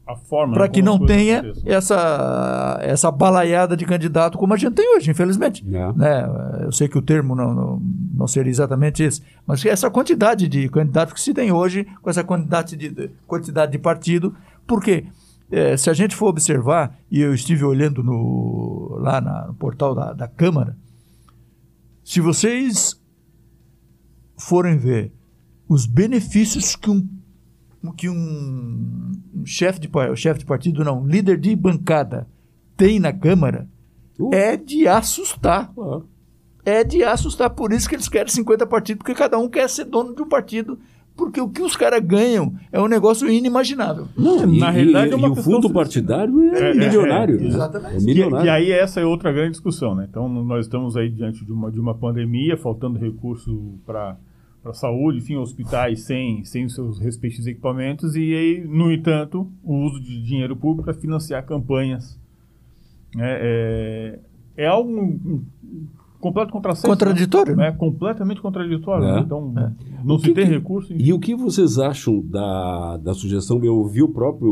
A 0.07 0.15
forma. 0.15 0.55
para 0.55 0.67
que 0.67 0.81
não 0.81 0.97
tenha 1.05 1.39
aconteçam. 1.41 1.71
essa, 1.71 2.79
essa 2.81 3.11
balaiada 3.11 3.77
de 3.77 3.85
candidato 3.85 4.39
como 4.39 4.55
a 4.55 4.57
gente 4.57 4.73
tem 4.73 4.95
hoje, 4.97 5.11
infelizmente. 5.11 5.63
É. 5.71 5.93
Né? 5.93 6.29
Eu 6.63 6.71
sei 6.71 6.87
que 6.87 6.97
o 6.97 7.01
termo 7.01 7.35
não, 7.35 7.53
não, 7.53 7.81
não 8.15 8.27
seria 8.27 8.49
exatamente 8.49 9.03
esse, 9.03 9.21
mas 9.45 9.61
que 9.61 9.69
essa 9.69 9.87
quantidade 9.91 10.47
de 10.47 10.67
candidatos 10.69 11.13
que 11.13 11.21
se 11.21 11.31
tem 11.31 11.51
hoje, 11.51 11.85
com 12.01 12.09
essa 12.09 12.23
quantidade 12.23 12.75
de, 12.75 12.89
de- 12.89 13.11
quantidade 13.27 13.71
de 13.71 13.77
partido, 13.77 14.33
porque 14.65 15.05
eh, 15.51 15.75
se 15.77 15.89
a 15.89 15.93
gente 15.93 16.15
for 16.15 16.27
observar, 16.27 16.97
e 17.09 17.19
eu 17.21 17.33
estive 17.33 17.63
olhando 17.65 18.03
no, 18.03 18.97
lá 18.99 19.19
na- 19.21 19.47
no 19.47 19.53
portal 19.53 19.93
da, 19.95 20.13
da 20.13 20.27
Câmara, 20.27 20.77
se 22.03 22.19
vocês 22.21 22.99
forem 24.37 24.77
ver 24.77 25.11
os 25.67 25.85
benefícios 25.85 26.75
que 26.75 26.89
um 26.89 27.07
que 27.95 28.09
um, 28.09 29.11
um 29.33 29.45
chefe 29.45 29.79
de 29.79 29.89
chefe 30.17 30.39
de 30.39 30.45
partido 30.45 30.83
não, 30.83 31.05
líder 31.07 31.39
de 31.39 31.55
bancada 31.55 32.27
tem 32.75 32.99
na 32.99 33.13
Câmara 33.13 33.67
Uh. 34.19 34.31
é 34.33 34.57
de 34.57 34.85
assustar. 34.85 35.71
Claro. 35.73 36.05
É 36.65 36.83
de 36.83 37.01
assustar. 37.05 37.49
Por 37.51 37.71
isso 37.71 37.87
que 37.87 37.95
eles 37.95 38.09
querem 38.09 38.27
50 38.27 38.67
partidos, 38.67 38.97
porque 38.99 39.13
cada 39.15 39.37
um 39.39 39.47
quer 39.47 39.69
ser 39.69 39.85
dono 39.85 40.13
de 40.13 40.21
um 40.21 40.27
partido. 40.27 40.77
Porque 41.19 41.39
o 41.39 41.49
que 41.49 41.61
os 41.61 41.75
caras 41.75 42.03
ganham 42.03 42.53
é 42.71 42.81
um 42.81 42.87
negócio 42.87 43.29
inimaginável. 43.29 44.07
Não, 44.17 44.51
e, 44.51 44.57
Na 44.59 44.71
realidade, 44.71 45.11
e- 45.11 45.13
é 45.13 45.15
uma 45.15 45.27
e 45.27 45.31
o 45.31 45.35
fundo 45.35 45.69
partidário 45.69 46.41
é, 46.53 46.59
É, 46.59 46.71
é, 46.71 46.73
milionário. 46.73 47.35
é, 47.37 47.41
né? 47.41 47.47
exatamente. 47.47 47.95
É 47.95 47.99
E, 47.99 48.03
milionário. 48.05 48.45
e 48.47 48.49
aí 48.49 48.71
essa 48.71 48.99
é 49.01 49.05
outra 49.05 49.31
grande 49.31 49.51
discussão, 49.51 49.93
né? 49.93 50.07
Então 50.09 50.27
nós 50.45 50.65
estamos 50.65 50.95
aí 50.97 51.09
diante 51.09 51.45
de 51.45 51.51
uma, 51.51 51.69
de 51.71 51.79
uma 51.79 51.93
pandemia, 51.93 52.57
faltando 52.57 52.97
recurso 52.97 53.77
para 53.85 54.17
para 54.61 54.73
saúde, 54.73 55.19
enfim, 55.19 55.37
hospitais 55.37 56.01
sem, 56.01 56.43
sem 56.43 56.65
os 56.65 56.75
seus 56.75 56.99
respectivos 56.99 57.47
equipamentos 57.47 58.13
e 58.17 58.33
aí, 58.33 58.67
no 58.67 58.91
entanto, 58.91 59.47
o 59.63 59.85
uso 59.85 60.01
de 60.01 60.21
dinheiro 60.21 60.53
público 60.53 60.83
para 60.83 60.93
financiar 60.93 61.45
campanhas. 61.45 62.19
né? 63.15 63.37
É, 63.39 64.19
é 64.57 64.67
algo 64.67 65.41
completo 66.19 66.51
contrassenso. 66.51 66.87
Contraditório, 66.87 67.55
Né? 67.55 67.63
né? 67.63 67.69
É 67.69 67.71
completamente 67.71 68.41
contraditório. 68.41 69.05
É. 69.05 69.13
né? 69.15 69.21
Então, 69.25 69.53
não 70.03 70.15
O 70.15 70.19
se 70.19 70.25
que 70.25 70.33
tem 70.33 70.45
que- 70.45 70.51
recurso. 70.51 70.93
enfim. 70.93 71.03
E 71.03 71.13
o 71.13 71.19
que 71.19 71.35
vocês 71.35 71.77
acham 71.79 72.21
da, 72.21 72.97
da 72.97 73.13
sugestão? 73.13 73.63
Eu 73.63 73.77
ouvi 73.77 74.03
o 74.03 74.09
próprio 74.09 74.51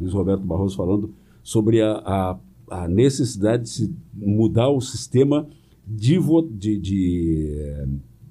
Luiz 0.00 0.12
Roberto 0.12 0.42
Barroso 0.46 0.76
falando 0.76 1.12
sobre 1.42 1.82
a, 1.82 1.92
a, 2.04 2.38
a 2.70 2.88
necessidade 2.88 3.64
de 3.64 3.68
se 3.70 3.94
mudar 4.14 4.68
o 4.70 4.80
sistema 4.80 5.46
de, 5.86 6.16
vo- 6.18 6.48
de, 6.50 6.78
de, 6.78 7.86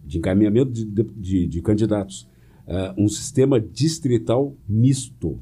de 0.05 0.17
encaminhamento 0.17 0.71
de, 0.71 0.85
de, 0.85 1.03
de- 1.03 1.47
de 1.47 1.61
candidatos. 1.61 2.27
Eh, 2.65 2.93
um 2.97 3.07
sistema 3.09 3.59
distrital 3.59 4.53
misto. 4.67 5.37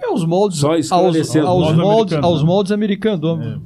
É 0.00 0.08
os 0.12 0.24
moldes 0.26 0.58
Só 0.58 0.72
aos, 0.72 0.80
esclarecendo. 0.80 1.46
aos 1.46 1.60
Moldes 1.66 1.76
moldes, 1.80 2.12
americanos, 2.14 2.24
aos 2.30 2.40
né? 2.40 2.46
moldes 2.46 2.72
americanos. 2.72 3.60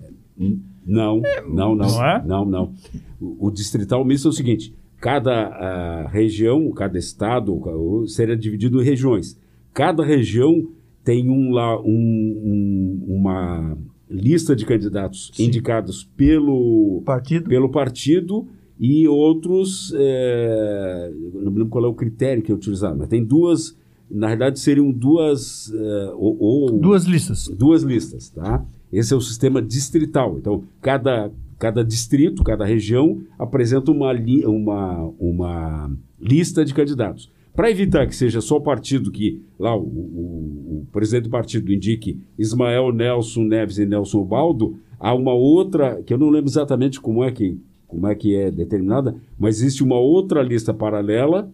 Não, 0.87 1.21
não, 1.49 1.75
não, 1.75 1.89
Não 1.89 2.05
é? 2.05 2.25
não, 2.27 2.45
não. 2.45 2.73
O, 3.21 3.47
o 3.49 3.51
distrital 3.51 4.05
misto 4.05 4.29
é 4.29 4.31
o 4.31 4.33
seguinte: 4.33 4.75
cada 5.01 5.33
ah, 5.47 6.09
região, 6.09 6.71
cada 6.73 6.99
estado 6.99 7.61
seria 8.09 8.37
dividido 8.37 8.81
em 8.81 8.85
regiões. 8.85 9.39
Cada 9.73 10.05
região 10.05 10.69
tem 11.05 11.29
um, 11.31 11.51
lá, 11.53 11.81
um- 11.81 11.85
um- 11.87 13.05
uma 13.17 13.77
lista 14.11 14.55
de 14.55 14.65
candidatos 14.67 15.33
indicados 15.39 16.05
pelo 16.17 17.03
Partido. 17.05 17.49
pelo 17.49 17.71
partido 17.71 18.47
e 18.79 19.07
outros, 19.09 19.93
é, 19.97 21.11
não 21.35 21.51
me 21.53 21.59
lembro 21.59 21.69
qual 21.69 21.85
é 21.85 21.89
o 21.89 21.95
critério 21.95 22.43
que 22.43 22.51
é 22.53 22.55
utilizado, 22.55 22.99
mas 22.99 23.09
tem 23.09 23.25
duas, 23.25 23.77
na 24.13 24.29
verdade 24.29 24.61
seriam 24.61 24.91
duas, 24.93 25.73
é, 25.75 26.13
ou, 26.17 26.37
ou- 26.41 26.79
Duas 26.79 27.05
listas. 27.05 27.49
duas 27.49 27.83
listas, 27.83 28.31
tá? 28.31 28.65
Esse 28.93 29.15
é 29.15 29.17
o 29.17 29.21
sistema 29.21 29.63
distrital. 29.63 30.37
Então, 30.39 30.65
cada, 30.81 31.33
cada 31.59 31.83
distrito, 31.83 32.45
cada 32.45 32.65
região 32.65 33.21
apresenta 33.39 33.91
uma, 33.91 34.13
li, 34.13 34.45
uma, 34.45 35.11
uma 35.19 35.91
lista 36.21 36.65
de 36.65 36.75
candidatos. 36.75 37.31
Para 37.55 37.71
evitar 37.71 38.07
que 38.07 38.15
seja 38.17 38.41
só 38.41 38.57
o 38.57 38.61
partido 38.61 39.11
que 39.11 39.43
lá 39.59 39.75
o, 39.77 39.81
o- 39.83 40.83
o 40.83 40.87
presidente 40.93 41.25
do 41.25 41.31
partido 41.31 41.73
indique 41.73 42.19
Ismael 42.39 42.93
Nelson 42.93 43.45
Neves 43.45 43.79
e 43.79 43.87
Nelson 43.87 44.25
Baldo, 44.25 44.77
há 44.99 45.15
uma 45.15 45.33
outra, 45.35 46.03
que 46.03 46.13
eu 46.15 46.19
não 46.19 46.29
lembro 46.31 46.49
exatamente 46.51 47.01
como 47.01 47.23
é 47.25 47.31
que, 47.31 47.59
como 47.87 48.07
é, 48.07 48.15
que 48.15 48.35
é 48.35 48.51
determinada, 48.51 49.15
mas 49.39 49.57
existe 49.61 49.83
uma 49.83 49.99
outra 49.99 50.43
lista 50.43 50.73
paralela 50.73 51.51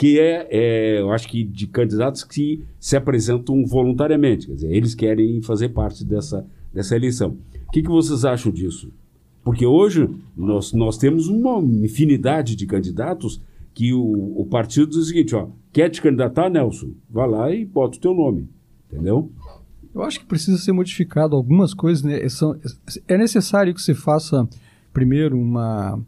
que 0.00 0.18
é, 0.18 0.48
é, 0.50 1.00
eu 1.02 1.12
acho 1.12 1.28
que 1.28 1.44
de 1.44 1.66
candidatos 1.66 2.24
que 2.24 2.64
se 2.78 2.96
apresentam 2.96 3.66
voluntariamente, 3.66 4.46
quer 4.46 4.54
dizer, 4.54 4.74
eles 4.74 4.94
querem 4.94 5.42
fazer 5.42 5.68
parte 5.68 6.06
dessa, 6.06 6.46
dessa 6.72 6.96
eleição. 6.96 7.36
O 7.68 7.70
que, 7.70 7.82
que 7.82 7.88
vocês 7.90 8.24
acham 8.24 8.50
disso? 8.50 8.90
Porque 9.44 9.66
hoje 9.66 10.08
nós, 10.34 10.72
nós 10.72 10.96
temos 10.96 11.28
uma 11.28 11.58
infinidade 11.84 12.56
de 12.56 12.64
candidatos 12.64 13.42
que 13.74 13.92
o, 13.92 14.40
o 14.40 14.46
partido 14.46 14.86
diz 14.86 15.00
o 15.00 15.04
seguinte, 15.04 15.36
ó, 15.36 15.48
quer 15.70 15.90
te 15.90 16.00
candidatar, 16.00 16.48
Nelson? 16.48 16.92
Vá 17.10 17.26
lá 17.26 17.54
e 17.54 17.66
bota 17.66 17.98
o 17.98 18.00
teu 18.00 18.14
nome, 18.14 18.48
entendeu? 18.90 19.30
Eu 19.94 20.02
acho 20.02 20.20
que 20.20 20.24
precisa 20.24 20.56
ser 20.56 20.72
modificado 20.72 21.36
algumas 21.36 21.74
coisas. 21.74 22.02
Né? 22.02 22.26
São, 22.30 22.58
é 23.06 23.18
necessário 23.18 23.74
que 23.74 23.82
se 23.82 23.94
faça, 23.94 24.48
primeiro, 24.94 25.38
uma, 25.38 26.00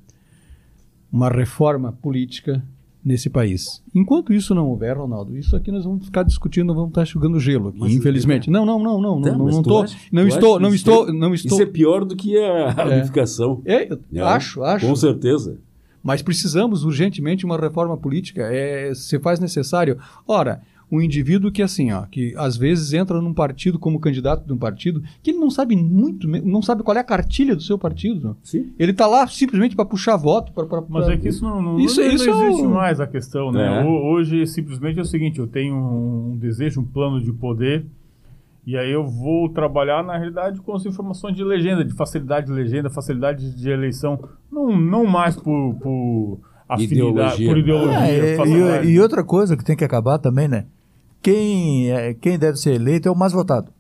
uma 1.13 1.29
reforma 1.29 1.93
política 1.93 2.65
nesse 3.05 3.29
país. 3.29 3.83
Enquanto 3.95 4.33
isso 4.33 4.55
não 4.55 4.69
houver, 4.69 4.97
Ronaldo, 4.97 5.37
isso 5.37 5.57
aqui 5.57 5.73
nós 5.73 5.85
vamos 5.85 6.05
ficar 6.05 6.23
discutindo, 6.23 6.75
vamos 6.75 6.91
estar 6.91 7.05
chugando 7.05 7.39
gelo 7.41 7.69
aqui, 7.69 7.79
mas, 7.79 7.93
infelizmente. 7.93 8.49
É. 8.49 8.53
Não, 8.53 8.65
não, 8.65 8.79
não, 8.79 9.01
não, 9.01 9.21
não, 9.21 9.39
não, 9.39 9.47
não, 9.47 9.63
tô, 9.63 9.83
acha, 9.83 9.97
não 10.13 10.27
estou, 10.27 10.61
não 10.61 10.75
estou, 10.75 11.09
é, 11.09 11.13
não 11.13 11.35
estou. 11.35 11.53
Isso 11.53 11.63
é 11.63 11.67
pior 11.67 12.05
do 12.05 12.15
que 12.15 12.39
a 12.39 12.71
ramificação. 12.71 13.61
É, 13.65 13.89
é 14.15 14.21
acho, 14.21 14.63
acho. 14.63 14.87
Com 14.87 14.95
certeza. 14.95 15.59
Mas 16.03 16.21
precisamos 16.21 16.85
urgentemente 16.85 17.45
uma 17.45 17.57
reforma 17.57 17.97
política. 17.97 18.43
É, 18.43 18.93
se 18.95 19.19
faz 19.21 19.39
necessário. 19.39 19.99
Ora, 20.27 20.61
um 20.93 21.01
indivíduo 21.01 21.51
que 21.51 21.63
assim, 21.63 21.91
ó, 21.91 22.03
que 22.03 22.35
às 22.37 22.55
vezes 22.55 22.93
entra 22.93 23.19
num 23.19 23.33
partido 23.33 23.79
como 23.79 23.99
candidato 23.99 24.47
de 24.47 24.53
um 24.53 24.59
partido, 24.59 25.03
que 25.23 25.31
ele 25.31 25.39
não 25.39 25.51
sabe 25.51 25.75
muito, 25.75 26.29
não 26.29 26.61
sabe 26.61 26.83
qual 26.83 26.95
é 26.95 27.01
a 27.01 27.05
cartilha 27.05 27.57
do 27.57 27.63
seu 27.63 27.79
partido. 27.79 28.37
Sim. 28.43 28.71
Ele 28.79 28.93
está 28.93 29.07
lá 29.07 29.27
simplesmente 29.27 29.75
para 29.75 29.87
puxar 29.87 30.17
voto. 30.17 30.53
Pra, 30.53 30.67
pra, 30.67 30.83
Mas 30.87 31.09
é 31.09 31.17
que 31.17 31.29
isso 31.29 31.43
não, 31.43 31.63
não, 31.63 31.81
isso, 31.81 31.99
não, 31.99 32.09
isso 32.09 32.27
não 32.27 32.45
existe 32.45 32.65
é 32.65 32.69
mais 32.69 33.01
a 33.01 33.07
questão, 33.07 33.51
né? 33.51 33.81
É. 33.81 33.85
Hoje 33.87 34.47
simplesmente 34.47 34.99
é 34.99 35.03
o 35.03 35.07
seguinte, 35.07 35.39
eu 35.39 35.47
tenho 35.47 35.75
um 35.75 36.37
desejo, 36.37 36.83
um 36.83 36.85
plano 36.85 37.23
de 37.23 37.33
poder, 37.33 37.87
e 38.67 38.77
aí 38.77 38.93
eu 38.93 39.07
vou 39.07 39.49
trabalhar 39.49 40.05
na 40.05 40.19
realidade 40.19 40.61
com 40.61 40.75
as 40.75 40.85
informações 40.85 41.35
de 41.35 41.43
legenda, 41.43 41.83
de 41.83 41.95
facilidade 41.95 42.49
de 42.49 42.53
legenda, 42.53 42.91
facilidade 42.91 43.57
de 43.57 43.71
eleição, 43.71 44.23
não, 44.51 44.79
não 44.79 45.07
mais 45.07 45.37
por, 45.37 45.75
por 45.81 46.39
afinidade, 46.69 47.43
ideologia. 47.43 47.49
por 47.49 47.59
ideologia. 47.59 47.99
É, 47.99 48.85
e, 48.85 48.91
e, 48.91 49.01
outra 49.01 49.25
coisa 49.25 49.57
que 49.57 49.65
tem 49.65 49.75
que 49.75 49.85
acabar 49.85 50.19
também, 50.19 50.49
né? 50.49 50.67
Quem, 51.23 51.91
é, 51.91 52.15
quem 52.15 52.39
deve 52.39 52.57
ser 52.59 52.75
eleito 52.75 53.09
é 53.09 53.11
o 53.11 53.17
mais 53.17 53.33
votado. 53.33 53.73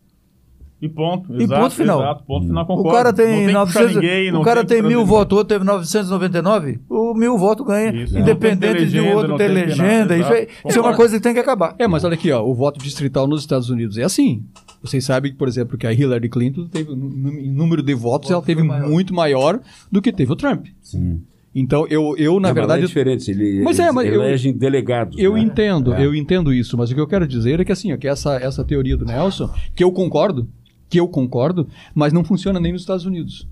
E 0.82 0.88
ponto. 0.88 1.32
E 1.32 1.44
exato, 1.44 1.62
ponto 1.62 1.74
final. 1.76 2.00
Exato, 2.00 2.24
ponto 2.24 2.46
final, 2.46 2.66
concordo. 2.66 2.88
O 2.88 2.92
cara 2.92 3.12
tem, 3.12 3.46
tem 3.46 3.54
900, 3.54 3.94
ninguém, 3.94 4.34
o 4.34 4.42
cara 4.42 4.64
tem, 4.64 4.80
tem 4.80 4.88
mil 4.88 5.06
votos, 5.06 5.36
o 5.36 5.38
outro 5.38 5.54
teve 5.54 5.64
999, 5.64 6.80
o 6.90 7.14
mil 7.14 7.38
votos 7.38 7.64
ganha, 7.64 7.92
isso, 8.02 8.18
independente 8.18 8.80
legenda, 8.80 9.08
de 9.08 9.14
outro 9.14 9.36
ter 9.36 9.46
legenda. 9.46 10.16
Isso, 10.16 10.32
é, 10.32 10.48
isso 10.66 10.78
é 10.78 10.82
uma 10.82 10.96
coisa 10.96 11.16
que 11.16 11.22
tem 11.22 11.32
que 11.32 11.38
acabar. 11.38 11.76
É, 11.78 11.86
mas 11.86 12.02
olha 12.02 12.14
aqui, 12.14 12.32
ó, 12.32 12.44
o 12.44 12.52
voto 12.52 12.80
distrital 12.80 13.28
nos 13.28 13.42
Estados 13.42 13.70
Unidos 13.70 13.96
é 13.96 14.02
assim. 14.02 14.44
Vocês 14.82 15.04
sabem, 15.04 15.32
por 15.32 15.46
exemplo, 15.46 15.78
que 15.78 15.86
a 15.86 15.92
Hillary 15.92 16.28
Clinton 16.28 16.66
teve, 16.66 16.90
em 16.92 17.52
número 17.52 17.80
de 17.80 17.94
votos, 17.94 18.28
ela 18.32 18.42
teve 18.42 18.64
maior. 18.64 18.88
muito 18.88 19.14
maior 19.14 19.60
do 19.90 20.02
que 20.02 20.12
teve 20.12 20.32
o 20.32 20.36
Trump. 20.36 20.66
Sim. 20.80 21.22
Então, 21.54 21.86
eu, 21.88 22.16
eu 22.16 22.40
na 22.40 22.48
não, 22.48 22.54
verdade. 22.54 22.80
Mas 22.80 22.84
é 22.84 22.86
diferente, 22.86 23.30
ele, 23.30 23.62
mas 23.62 23.78
é, 23.78 23.92
mas 23.92 24.06
elegem 24.06 24.52
delegados. 24.52 25.18
Eu 25.18 25.34
né? 25.34 25.40
entendo, 25.40 25.92
é. 25.92 26.04
eu 26.04 26.14
entendo 26.14 26.52
isso, 26.52 26.78
mas 26.78 26.90
o 26.90 26.94
que 26.94 27.00
eu 27.00 27.06
quero 27.06 27.26
dizer 27.26 27.60
é 27.60 27.64
que 27.64 27.72
assim, 27.72 27.92
ó, 27.92 27.96
que 27.96 28.08
essa, 28.08 28.36
essa 28.36 28.64
teoria 28.64 28.96
do 28.96 29.04
Nelson, 29.04 29.50
que 29.74 29.84
eu 29.84 29.92
concordo, 29.92 30.48
que 30.88 30.98
eu 30.98 31.06
concordo, 31.06 31.68
mas 31.94 32.12
não 32.12 32.24
funciona 32.24 32.58
nem 32.58 32.72
nos 32.72 32.82
Estados 32.82 33.04
Unidos. 33.04 33.46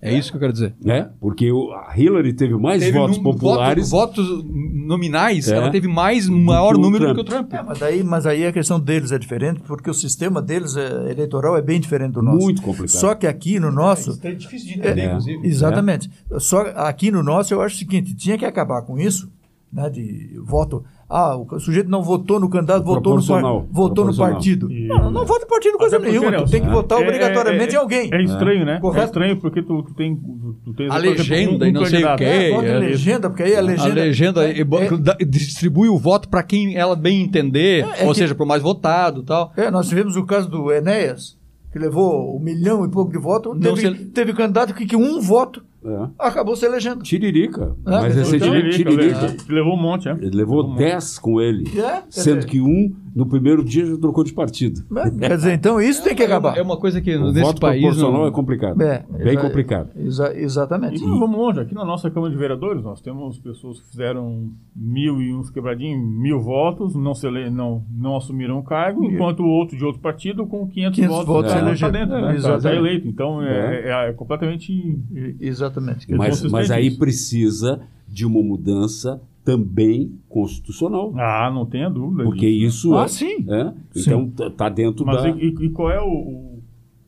É, 0.00 0.16
isso 0.16 0.30
que 0.30 0.36
eu 0.36 0.40
quero 0.40 0.52
dizer. 0.52 0.74
É, 0.84 1.08
porque 1.18 1.50
o, 1.50 1.72
a 1.72 1.92
Hillary 1.96 2.34
teve 2.34 2.54
mais 2.54 2.82
teve 2.82 2.96
votos 2.96 3.18
populares. 3.18 3.90
Voto, 3.90 4.22
votos 4.22 4.44
nominais, 4.44 5.48
é, 5.48 5.56
ela 5.56 5.70
teve 5.70 5.88
mais 5.88 6.28
maior 6.28 6.74
do 6.74 6.80
número 6.80 7.08
do 7.08 7.14
que 7.14 7.20
o 7.20 7.24
Trump. 7.24 7.52
É, 7.52 7.62
mas, 7.62 7.78
daí, 7.78 8.04
mas 8.04 8.26
aí 8.26 8.46
a 8.46 8.52
questão 8.52 8.78
deles 8.78 9.10
é 9.10 9.18
diferente, 9.18 9.60
porque 9.60 9.88
o 9.88 9.94
sistema 9.94 10.42
deles 10.42 10.76
é, 10.76 11.10
eleitoral 11.10 11.56
é 11.56 11.62
bem 11.62 11.80
diferente 11.80 12.12
do 12.12 12.22
nosso. 12.22 12.38
Muito 12.38 12.62
complicado. 12.62 12.90
Só 12.90 13.14
que 13.14 13.26
aqui 13.26 13.58
no 13.58 13.72
nosso. 13.72 14.18
É, 14.22 14.28
é 14.28 14.32
difícil 14.32 14.68
de 14.68 14.78
entender, 14.78 15.06
inclusive. 15.06 15.46
Exatamente. 15.46 16.10
Só 16.38 16.60
aqui 16.74 17.10
no 17.10 17.22
nosso, 17.22 17.54
eu 17.54 17.62
acho 17.62 17.74
o 17.74 17.78
seguinte: 17.78 18.14
tinha 18.14 18.36
que 18.36 18.44
acabar 18.44 18.82
com 18.82 18.98
isso, 18.98 19.32
né, 19.72 19.88
de 19.88 20.38
voto 20.44 20.84
ah, 21.08 21.36
o 21.36 21.60
sujeito 21.60 21.88
não 21.88 22.02
votou 22.02 22.40
no 22.40 22.48
candidato, 22.48 22.84
votou, 22.84 23.16
no, 23.16 23.24
par... 23.24 23.42
votou 23.70 24.04
no 24.04 24.16
partido. 24.16 24.70
E... 24.70 24.88
Não, 24.88 25.08
não 25.08 25.24
vota 25.24 25.44
em 25.44 25.48
partido 25.48 25.78
coisa 25.78 26.00
nenhuma. 26.00 26.32
Tu 26.32 26.50
tem 26.50 26.60
que 26.60 26.68
votar 26.68 27.00
é, 27.00 27.04
obrigatoriamente 27.04 27.74
é, 27.74 27.78
em 27.78 27.80
alguém. 27.80 28.10
É 28.12 28.22
estranho, 28.22 28.64
né? 28.64 28.80
Correto? 28.80 29.02
É 29.02 29.04
estranho 29.04 29.36
porque 29.36 29.62
tu, 29.62 29.84
tu 29.84 29.94
tem. 29.94 30.16
Tu 30.64 30.74
tem 30.74 30.90
a 30.90 30.96
legenda 30.96 31.64
um, 31.64 31.68
um 31.68 31.70
e 31.70 31.72
não 31.72 31.86
sei 31.86 32.04
o 32.04 32.16
quê. 32.16 32.24
É, 32.24 32.50
vota 32.50 32.66
é, 32.66 32.78
legenda, 32.78 33.30
porque 33.30 33.42
aí 33.44 33.54
a 33.54 33.60
legenda. 33.60 34.00
A 34.00 34.04
legenda 34.04 34.50
é, 34.50 35.24
distribui 35.24 35.88
o 35.88 35.96
voto 35.96 36.28
para 36.28 36.42
quem 36.42 36.76
ela 36.76 36.96
bem 36.96 37.22
entender, 37.22 37.86
ou 38.02 38.08
que... 38.08 38.18
seja, 38.18 38.34
para 38.34 38.44
o 38.44 38.48
mais 38.48 38.62
votado 38.62 39.22
tal. 39.22 39.52
É, 39.56 39.70
nós 39.70 39.88
tivemos 39.88 40.16
o 40.16 40.24
caso 40.24 40.50
do 40.50 40.72
Enéas, 40.72 41.38
que 41.72 41.78
levou 41.78 42.36
um 42.36 42.40
milhão 42.40 42.84
e 42.84 42.90
pouco 42.90 43.12
de 43.12 43.18
votos. 43.18 43.56
Teve, 43.60 43.80
se... 43.80 44.04
teve 44.06 44.32
candidato 44.32 44.74
que, 44.74 44.84
que 44.84 44.96
um 44.96 45.20
voto 45.20 45.62
é. 45.88 46.08
Acabou 46.18 46.56
se 46.56 46.66
elegendo. 46.66 47.02
Tiririca. 47.02 47.76
É, 47.86 47.90
mas 47.90 48.14
recentemente, 48.14 48.76
Tiririca. 48.76 49.18
Tiririca. 49.18 49.52
Levou 49.52 49.74
um 49.74 49.80
monte, 49.80 50.08
é. 50.08 50.12
Ele 50.12 50.36
levou 50.36 50.74
10 50.74 51.18
com 51.18 51.40
ele. 51.40 51.64
É, 51.78 52.02
sendo 52.10 52.36
dizer... 52.38 52.50
que 52.50 52.60
um, 52.60 52.94
no 53.16 53.24
primeiro 53.24 53.64
dia, 53.64 53.86
já 53.86 53.96
trocou 53.96 54.22
de 54.22 54.34
partido. 54.34 54.84
quer 55.18 55.36
dizer, 55.36 55.54
então 55.54 55.80
isso 55.80 56.04
tem 56.04 56.14
que 56.14 56.22
é 56.22 56.26
acabar. 56.26 56.54
É 56.54 56.60
uma 56.60 56.76
coisa 56.76 57.00
que 57.00 57.16
o 57.16 57.32
nesse 57.32 57.40
voto 57.40 57.58
país. 57.62 57.80
proporcional 57.80 58.20
não... 58.20 58.26
é 58.26 58.30
complicado. 58.30 58.82
É, 58.82 59.06
Bem 59.24 59.38
complicado. 59.38 59.88
Exa 59.96 60.36
exatamente. 60.36 61.02
E 61.02 61.06
vamos 61.06 61.34
longe. 61.34 61.60
Aqui 61.60 61.74
na 61.74 61.86
nossa 61.86 62.10
Câmara 62.10 62.30
de 62.30 62.38
Vereadores, 62.38 62.82
nós 62.82 63.00
temos 63.00 63.38
pessoas 63.38 63.80
que 63.80 63.88
fizeram 63.88 64.50
mil 64.76 65.22
e 65.22 65.32
uns 65.32 65.48
quebradinhos, 65.48 65.98
mil 65.98 66.38
votos, 66.42 66.94
não, 66.94 67.14
se 67.14 67.26
ele... 67.26 67.48
não, 67.48 67.82
não 67.90 68.18
assumiram 68.18 68.58
o 68.58 68.62
cargo, 68.62 69.02
enquanto 69.02 69.40
o 69.40 69.48
outro 69.48 69.78
de 69.78 69.84
outro 69.84 70.02
partido, 70.02 70.46
com 70.46 70.68
500, 70.68 70.96
500 70.96 71.16
votos, 71.16 71.26
votos 71.26 71.52
é. 71.52 71.72
está 71.72 71.88
dentro, 71.88 72.20
né? 72.20 72.36
Está 72.36 72.74
eleito. 72.74 73.08
Então 73.08 73.42
é, 73.42 74.10
é 74.10 74.12
completamente. 74.12 75.00
Exatamente. 75.40 76.06
Mas, 76.12 76.42
mas 76.42 76.70
aí 76.70 76.90
precisa 76.90 77.80
de 78.06 78.26
uma 78.26 78.42
mudança 78.42 79.22
também 79.46 80.18
constitucional. 80.28 81.14
Ah, 81.16 81.48
não 81.54 81.64
tenha 81.64 81.88
dúvida. 81.88 82.24
Porque 82.24 82.50
disso. 82.50 82.88
isso 82.88 82.94
ah, 82.96 83.04
é, 83.04 83.08
sim. 83.08 83.46
É, 83.48 83.72
então 83.94 84.32
está 84.48 84.68
dentro 84.68 85.06
mas 85.06 85.22
da. 85.22 85.30
E, 85.30 85.54
e, 85.60 85.70
qual 85.70 85.88
é 85.88 86.02
o, 86.02 86.08
o, 86.08 86.62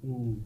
o 0.04 0.38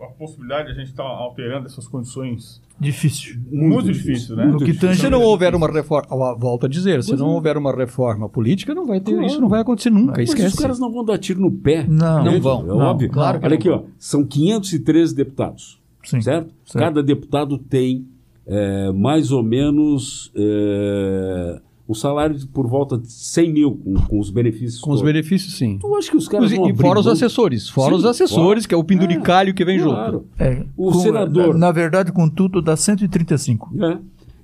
a 0.00 0.06
possibilidade 0.08 0.66
de 0.66 0.72
a 0.72 0.74
gente 0.74 0.88
estar 0.90 1.04
tá 1.04 1.08
alterando 1.08 1.66
essas 1.66 1.86
condições? 1.86 2.60
Difícil. 2.78 3.36
Muito, 3.50 3.74
muito 3.74 3.86
difícil, 3.86 4.12
difícil, 4.12 4.36
né? 4.36 4.46
Muito 4.46 4.64
difícil. 4.64 4.94
Se 4.96 5.08
não 5.08 5.22
houver 5.22 5.54
uma 5.54 5.70
reforma, 5.70 6.34
volta 6.34 6.66
a 6.66 6.68
dizer, 6.68 7.02
se 7.04 7.14
não 7.14 7.28
é. 7.28 7.34
houver 7.34 7.56
uma 7.56 7.74
reforma 7.74 8.28
política, 8.28 8.74
não 8.74 8.84
vai 8.84 9.00
ter, 9.00 9.12
claro. 9.12 9.26
isso 9.26 9.40
não 9.40 9.48
vai 9.48 9.60
acontecer 9.60 9.90
nunca, 9.90 10.14
mas 10.18 10.28
esquece. 10.28 10.48
os 10.48 10.60
caras 10.60 10.78
não 10.80 10.92
vão 10.92 11.04
dar 11.04 11.18
tiro 11.18 11.40
no 11.40 11.52
pé. 11.52 11.86
Não, 11.88 12.24
não 12.24 12.40
vão. 12.40 12.62
É 12.62 12.66
não, 12.66 12.78
óbvio. 12.78 13.10
Claro 13.10 13.40
Olha 13.42 13.54
aqui, 13.54 13.70
ó, 13.70 13.84
são 13.96 14.26
513 14.26 15.14
deputados. 15.14 15.80
Sim, 16.02 16.20
certo? 16.20 16.52
certo? 16.64 16.84
Cada 16.84 17.02
deputado 17.02 17.56
tem 17.56 18.06
é, 18.46 18.92
mais 18.92 19.32
ou 19.32 19.42
menos 19.42 20.30
é, 20.34 21.60
um 21.88 21.94
salário 21.94 22.36
de, 22.36 22.46
por 22.46 22.66
volta 22.66 22.98
de 22.98 23.10
100 23.10 23.52
mil 23.52 23.72
com, 23.76 23.94
com 23.94 24.18
os 24.18 24.30
benefícios. 24.30 24.80
Com 24.80 24.90
todos. 24.90 25.00
os 25.00 25.06
benefícios, 25.06 25.56
sim. 25.56 25.78
Tu 25.78 25.96
acha 25.96 26.10
que 26.10 26.16
os 26.16 26.28
caras 26.28 26.50
vão 26.52 26.68
E 26.68 26.74
fora 26.74 27.00
os 27.00 27.06
assessores. 27.06 27.68
Fora 27.68 27.90
sim, 27.90 27.98
os 27.98 28.04
assessores, 28.04 28.64
fora. 28.64 28.68
que 28.68 28.74
é 28.74 28.78
o 28.78 28.84
penduricalho 28.84 29.50
é, 29.50 29.52
que 29.52 29.64
vem 29.64 29.80
claro. 29.80 30.12
junto. 30.12 30.26
É, 30.38 30.64
o 30.76 30.92
com, 30.92 30.98
senador. 31.00 31.54
Na, 31.54 31.66
na, 31.66 31.72
verdade, 31.72 32.12
com 32.12 32.28
tudo, 32.28 32.60
dá 32.60 32.76
135. 32.76 33.72
É. 33.84 33.98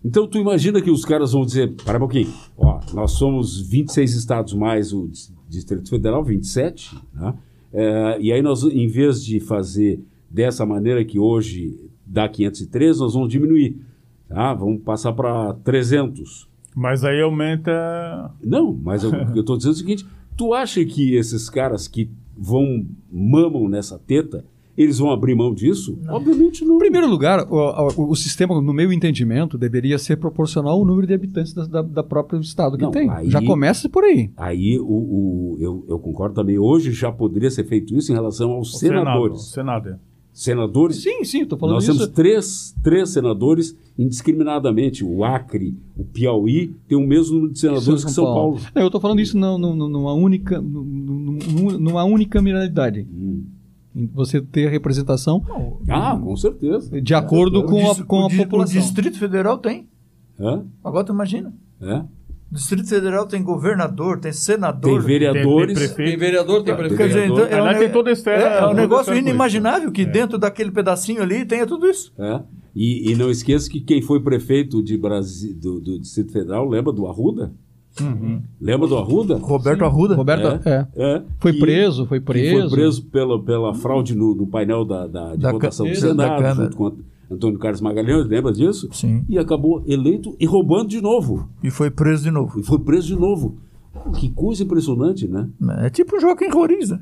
Então, 0.04 0.26
tu 0.26 0.38
imagina 0.38 0.80
que 0.80 0.90
os 0.90 1.04
caras 1.04 1.32
vão 1.32 1.44
dizer: 1.44 1.74
para 1.84 1.96
um 1.96 2.00
pouquinho, 2.00 2.32
ó, 2.56 2.80
nós 2.92 3.12
somos 3.12 3.60
26 3.60 4.14
estados 4.14 4.54
mais 4.54 4.92
o 4.92 5.08
Distrito 5.48 5.88
Federal, 5.88 6.24
27, 6.24 6.96
né? 7.14 7.34
É, 7.72 8.18
e 8.20 8.32
aí 8.32 8.42
nós, 8.42 8.64
em 8.64 8.86
vez 8.86 9.24
de 9.24 9.40
fazer 9.40 10.00
dessa 10.30 10.66
maneira 10.66 11.04
que 11.04 11.18
hoje 11.18 11.90
dá 12.06 12.28
503, 12.28 12.98
nós 12.98 13.14
vamos 13.14 13.30
diminuir. 13.30 13.80
Tá? 14.32 14.54
Vamos 14.54 14.82
passar 14.82 15.12
para 15.12 15.54
300. 15.64 16.48
Mas 16.74 17.04
aí 17.04 17.20
aumenta. 17.20 18.30
Não, 18.42 18.72
mas 18.72 19.04
eu 19.04 19.12
estou 19.36 19.56
dizendo 19.56 19.72
o 19.72 19.76
seguinte: 19.76 20.06
tu 20.36 20.54
acha 20.54 20.84
que 20.84 21.14
esses 21.14 21.50
caras 21.50 21.86
que 21.86 22.10
vão, 22.36 22.86
mamam 23.10 23.68
nessa 23.68 23.98
teta, 23.98 24.44
eles 24.76 24.98
vão 24.98 25.10
abrir 25.10 25.34
mão 25.34 25.52
disso? 25.52 25.98
Não. 26.02 26.14
Obviamente 26.14 26.64
não. 26.64 26.76
Em 26.76 26.78
primeiro 26.78 27.06
lugar, 27.06 27.46
o, 27.46 27.56
o, 27.56 28.10
o, 28.10 28.16
sistema, 28.16 28.58
no 28.60 28.72
meu 28.72 28.90
entendimento, 28.92 29.58
deveria 29.58 29.98
ser 29.98 30.16
proporcional 30.16 30.72
ao 30.72 30.84
número 30.84 31.06
de 31.06 31.12
habitantes 31.12 31.52
da, 31.52 31.66
da, 31.66 31.82
da 31.82 32.02
próprio 32.02 32.40
estado 32.40 32.76
que 32.78 32.84
não, 32.84 32.90
tem. 32.90 33.10
Aí, 33.10 33.28
já 33.28 33.42
começa 33.42 33.88
por 33.88 34.02
aí. 34.04 34.30
Aí 34.36 34.78
o, 34.78 34.84
o 34.84 35.56
eu, 35.60 35.84
eu, 35.88 35.98
concordo 35.98 36.34
também. 36.34 36.58
Hoje 36.58 36.92
já 36.92 37.12
poderia 37.12 37.50
ser 37.50 37.64
feito 37.64 37.94
isso 37.94 38.10
em 38.10 38.14
relação 38.14 38.52
aos 38.52 38.74
o 38.74 38.78
senadores. 38.78 39.42
Senado, 39.50 39.84
Senado. 39.84 39.88
É 39.90 40.11
senadores. 40.32 41.02
Sim, 41.02 41.24
sim, 41.24 41.42
estou 41.42 41.58
falando 41.58 41.74
Nós 41.76 41.84
isso. 41.84 41.92
temos 41.98 42.08
três, 42.12 42.74
três 42.82 43.10
senadores 43.10 43.76
indiscriminadamente. 43.98 45.04
O 45.04 45.24
Acre, 45.24 45.76
o 45.96 46.04
Piauí 46.04 46.74
tem 46.88 46.96
o 46.96 47.06
mesmo 47.06 47.34
número 47.36 47.52
de 47.52 47.58
senadores 47.58 48.00
São 48.00 48.08
que 48.08 48.14
São 48.14 48.24
Paulo. 48.24 48.54
Paulo. 48.56 48.66
Não, 48.74 48.82
eu 48.82 48.86
estou 48.88 49.00
falando 49.00 49.20
isso 49.20 49.36
numa, 49.36 49.58
numa 49.58 50.12
única, 50.14 50.60
numa 50.60 50.82
num- 51.38 51.78
numa 51.78 52.04
unicameralidade. 52.04 53.06
Hum. 53.12 53.44
Você 54.14 54.40
ter 54.40 54.70
representação 54.70 55.44
Ah, 55.86 56.18
com 56.18 56.34
certeza. 56.34 56.98
de 57.00 57.12
acordo 57.14 57.62
com 57.64 57.90
a, 57.90 57.94
com 58.04 58.20
o 58.22 58.26
a 58.26 58.30
população. 58.30 58.78
O 58.78 58.82
Distrito 58.82 59.18
Federal 59.18 59.58
tem. 59.58 59.86
É? 60.40 60.60
Agora 60.82 61.04
tu 61.04 61.12
imagina. 61.12 61.52
É? 61.78 62.02
O 62.52 62.54
Distrito 62.54 62.86
Federal 62.86 63.26
tem 63.26 63.42
governador, 63.42 64.16
tem 64.16 64.30
Tem 64.30 64.32
senador. 64.32 65.00
vereadores. 65.02 65.78
Tem- 65.78 65.86
tem 65.88 65.94
prefeito. 65.96 66.20
vereador, 66.20 66.62
tem 66.62 66.76
Quer 66.76 66.96
Quer 66.96 67.06
dizer, 67.08 67.24
então, 67.24 67.46
é, 67.46 67.62
um, 67.62 67.78
tem 67.78 67.90
toda 67.90 68.10
a 68.10 68.12
esfera- 68.12 68.42
é, 68.42 68.58
é 68.58 68.66
um 68.66 68.70
a 68.70 68.74
negócio 68.74 69.14
inimaginável 69.14 69.90
que 69.90 70.02
É. 70.02 70.04
dentro 70.04 70.36
daquele 70.36 70.70
pedacinho 70.70 71.22
ali 71.22 71.46
tenha 71.46 71.66
tudo 71.66 71.86
isso. 71.88 72.12
É. 72.18 72.40
E, 72.76 73.10
e 73.10 73.14
não 73.16 73.30
esqueça 73.30 73.70
que 73.70 73.80
quem 73.80 74.02
foi 74.02 74.20
prefeito 74.20 74.82
de 74.82 74.98
Brasi- 74.98 75.54
do, 75.54 75.80
do 75.80 75.98
Distrito 75.98 76.30
Federal, 76.30 76.68
lembra 76.68 76.92
do 76.92 77.06
Arruda? 77.06 77.52
Lembra 78.60 78.86
do 78.88 78.96
Arruda? 78.96 79.36
Roberto 79.36 79.84
Arruda. 79.84 80.14
Roberto, 80.14 80.66
é. 80.68 80.88
É, 80.96 81.22
Foi 81.38 81.52
que- 81.52 81.58
preso, 81.58 82.06
foi 82.06 82.20
preso. 82.20 82.68
foi 82.68 82.70
preso 82.78 83.02
pela, 83.06 83.42
pela 83.42 83.74
fraude 83.74 84.14
no, 84.14 84.34
no 84.34 84.46
painel 84.46 84.84
da, 84.84 85.06
da, 85.06 85.32
de 85.32 85.38
Da 85.42 85.52
votação 85.52 85.86
do 85.86 85.94
Senado, 85.94 86.42
da 86.42 86.54
junto 86.54 86.76
com 86.76 86.92
Antônio 87.30 87.58
Carlos 87.58 87.80
Magalhães, 87.80 88.26
lembra 88.26 88.52
disso? 88.52 88.88
Sim. 88.92 89.24
E 89.28 89.38
acabou 89.38 89.82
eleito 89.86 90.36
e 90.38 90.46
roubando 90.46 90.88
de 90.88 91.00
novo. 91.00 91.48
E 91.62 91.70
foi 91.70 91.90
preso 91.90 92.24
de 92.24 92.30
novo. 92.30 92.60
E 92.60 92.62
foi 92.62 92.78
preso 92.78 93.06
de 93.08 93.16
novo. 93.16 93.56
Que 94.18 94.30
coisa 94.30 94.62
impressionante, 94.62 95.26
né? 95.28 95.48
É 95.78 95.90
tipo 95.90 96.16
o 96.16 96.20
Joaquim 96.20 96.48
Roriz, 96.48 96.90
né? 96.90 97.00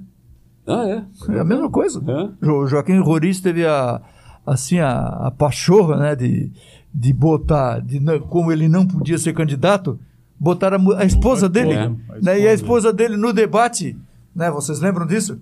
Ah, 0.67 0.87
é? 0.87 1.05
É 1.35 1.41
a 1.41 1.45
mesma 1.45 1.71
coisa. 1.71 2.03
É? 2.07 2.49
O 2.49 2.67
Joaquim 2.67 2.99
Roriz 3.01 3.41
teve 3.41 3.67
a, 3.67 4.01
assim, 4.47 4.79
a, 4.79 5.27
a 5.27 5.31
pachorra, 5.31 5.97
né, 5.97 6.17
de, 6.17 6.51
de 6.93 7.13
botar, 7.13 7.81
de, 7.81 8.01
como 8.29 8.53
ele 8.53 8.69
não 8.69 8.87
podia 8.87 9.19
ser 9.19 9.33
candidato, 9.33 9.99
botar 10.39 10.75
a, 10.75 10.79
a 10.99 11.05
esposa 11.05 11.49
dele. 11.49 11.73
É. 11.73 11.89
né, 12.23 12.41
e 12.41 12.49
a 12.49 12.53
esposa 12.53 12.93
dele 12.93 13.17
no 13.17 13.33
debate, 13.33 13.97
né, 14.35 14.51
vocês 14.51 14.81
lembram 14.81 15.07
disso? 15.07 15.41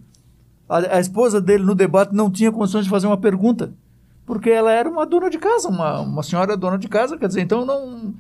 A, 0.69 0.97
a 0.97 1.01
esposa 1.01 1.41
dele 1.41 1.65
no 1.65 1.75
debate 1.75 2.15
não 2.15 2.31
tinha 2.31 2.53
condições 2.53 2.85
de 2.85 2.91
fazer 2.91 3.07
uma 3.07 3.17
pergunta, 3.17 3.73
porque 4.29 4.51
ela 4.51 4.71
era 4.71 4.89
uma 4.89 5.07
dona 5.07 5.29
de 5.31 5.39
casa, 5.39 5.69
uma, 5.69 6.01
uma 6.03 6.23
senhora 6.23 6.55
dona 6.57 6.77
de 6.79 6.87
casa, 6.87 7.17
quer 7.17 7.27
dizer, 7.29 7.41
então 7.41 7.65
não, 7.65 8.15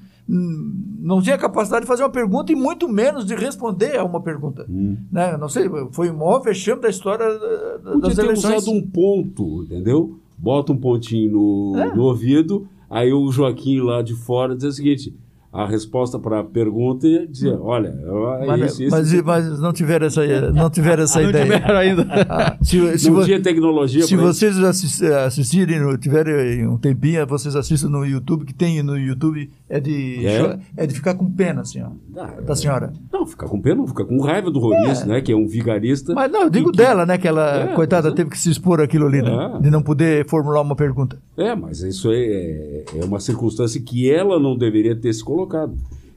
não 1.01 1.21
tinha 1.23 1.37
capacidade 1.37 1.83
de 1.83 1.87
fazer 1.87 2.03
uma 2.03 2.09
pergunta 2.11 2.51
e 2.51 2.57
muito 2.57 2.89
menos 2.89 3.27
de 3.27 3.35
responder 3.35 3.97
a 3.99 4.05
uma 4.05 4.21
pergunta. 4.21 4.65
Né? 4.69 5.37
Não 5.37 5.49
sei, 5.49 5.69
foi 5.93 6.09
o 6.11 6.17
maior 6.17 6.41
vexame 6.41 6.81
da 6.81 6.89
história 6.89 7.25
eh, 7.25 7.79
Podia 7.85 8.01
das 8.01 8.15
ter 8.17 8.25
eleições. 8.25 8.57
usado 8.63 8.75
um 8.75 8.83
ponto, 8.83 9.65
entendeu? 9.65 10.19
Bota 10.37 10.73
um 10.73 10.77
pontinho 10.79 11.31
no, 11.33 11.79
É. 11.79 11.95
no 11.95 12.03
ouvido, 12.05 12.67
aí 12.89 13.13
o 13.13 13.31
Joaquim 13.31 13.81
lá 13.81 14.01
de 14.03 14.15
fora 14.15 14.57
diz 14.57 14.65
o 14.65 14.73
seguinte: 14.73 15.15
a 15.53 15.67
resposta 15.67 16.19
para 16.19 16.41
a 16.41 16.45
pergunta 16.45 17.07
é 17.07 17.25
dizer, 17.27 17.57
olha, 17.61 17.89
é 17.89 18.47
Mas, 18.47 18.73
isso, 18.73 18.83
isso. 18.83 18.91
mas, 18.95 19.23
mas 19.23 19.61
não 19.61 19.73
tiveram 19.73 20.07
essa, 20.07 20.53
não 20.53 20.69
tiveram 20.69 21.05
essa 21.05 21.21
Não 21.23 21.31
ideia. 21.31 21.45
tiveram 21.45 21.77
ainda. 21.77 22.07
Ah, 22.29 22.57
se 22.63 22.99
se 22.99 23.11
não 23.11 23.25
tinha 23.25 23.41
tecnologia 23.41 24.03
se 24.03 24.15
isso. 24.15 24.23
vocês 24.23 24.59
assis- 24.59 25.03
assistirem, 25.03 25.81
tiverem 25.99 26.67
um 26.67 26.77
tempinho, 26.77 27.27
vocês 27.27 27.57
assistam 27.57 27.89
no 27.89 28.05
YouTube, 28.05 28.45
que 28.45 28.53
tem 28.53 28.83
no 28.83 28.97
YouTube, 28.99 29.51
é 29.71 29.81
de, 29.81 30.27
É? 30.27 30.59
é 30.77 30.87
de 30.87 30.95
ficar 30.95 31.15
com 31.15 31.31
pena, 31.31 31.63
assim, 31.63 31.81
ó, 31.83 31.89
Ah, 32.21 32.41
da 32.43 32.55
senhora. 32.55 32.93
Não, 33.11 33.27
fica 33.27 33.47
com 33.47 33.61
pena, 33.61 33.77
não, 33.77 33.87
fica 33.87 34.05
com 34.05 34.21
raiva 34.21 34.51
do 34.51 34.59
Roriz, 34.59 35.05
né? 35.07 35.21
Que 35.23 35.33
é 35.33 35.37
um 35.37 35.47
vigarista. 35.47 36.13
Mas 36.15 36.31
não, 36.31 36.43
eu 36.43 36.51
digo 36.51 36.69
E 36.69 36.73
que- 36.73 36.79
dela, 36.79 37.07
né, 37.07 37.17
que 37.17 37.27
ela, 37.27 37.71
É, 37.71 37.75
coitada, 37.75 38.09
é. 38.09 38.13
teve 38.13 38.29
que 38.31 38.39
se 38.39 38.51
expor 38.51 38.81
aquilo 38.81 39.07
ali, 39.07 39.23
né, 39.23 39.55
É. 39.57 39.63
de 39.63 39.71
não 39.71 39.83
poder 39.83 40.27
formular 40.29 40.61
uma 40.61 40.77
pergunta. 40.77 41.19
É, 41.39 41.55
mas 41.55 41.81
isso 41.81 42.11
é, 42.13 42.19
é, 42.19 42.85
é 43.01 43.05
uma 43.05 43.19
circunstância 43.21 43.81
que 43.81 44.11
ela 44.11 44.39
não 44.39 44.57
deveria 44.57 44.95
ter 44.95 45.13
se 45.13 45.25
colocado. 45.25 45.38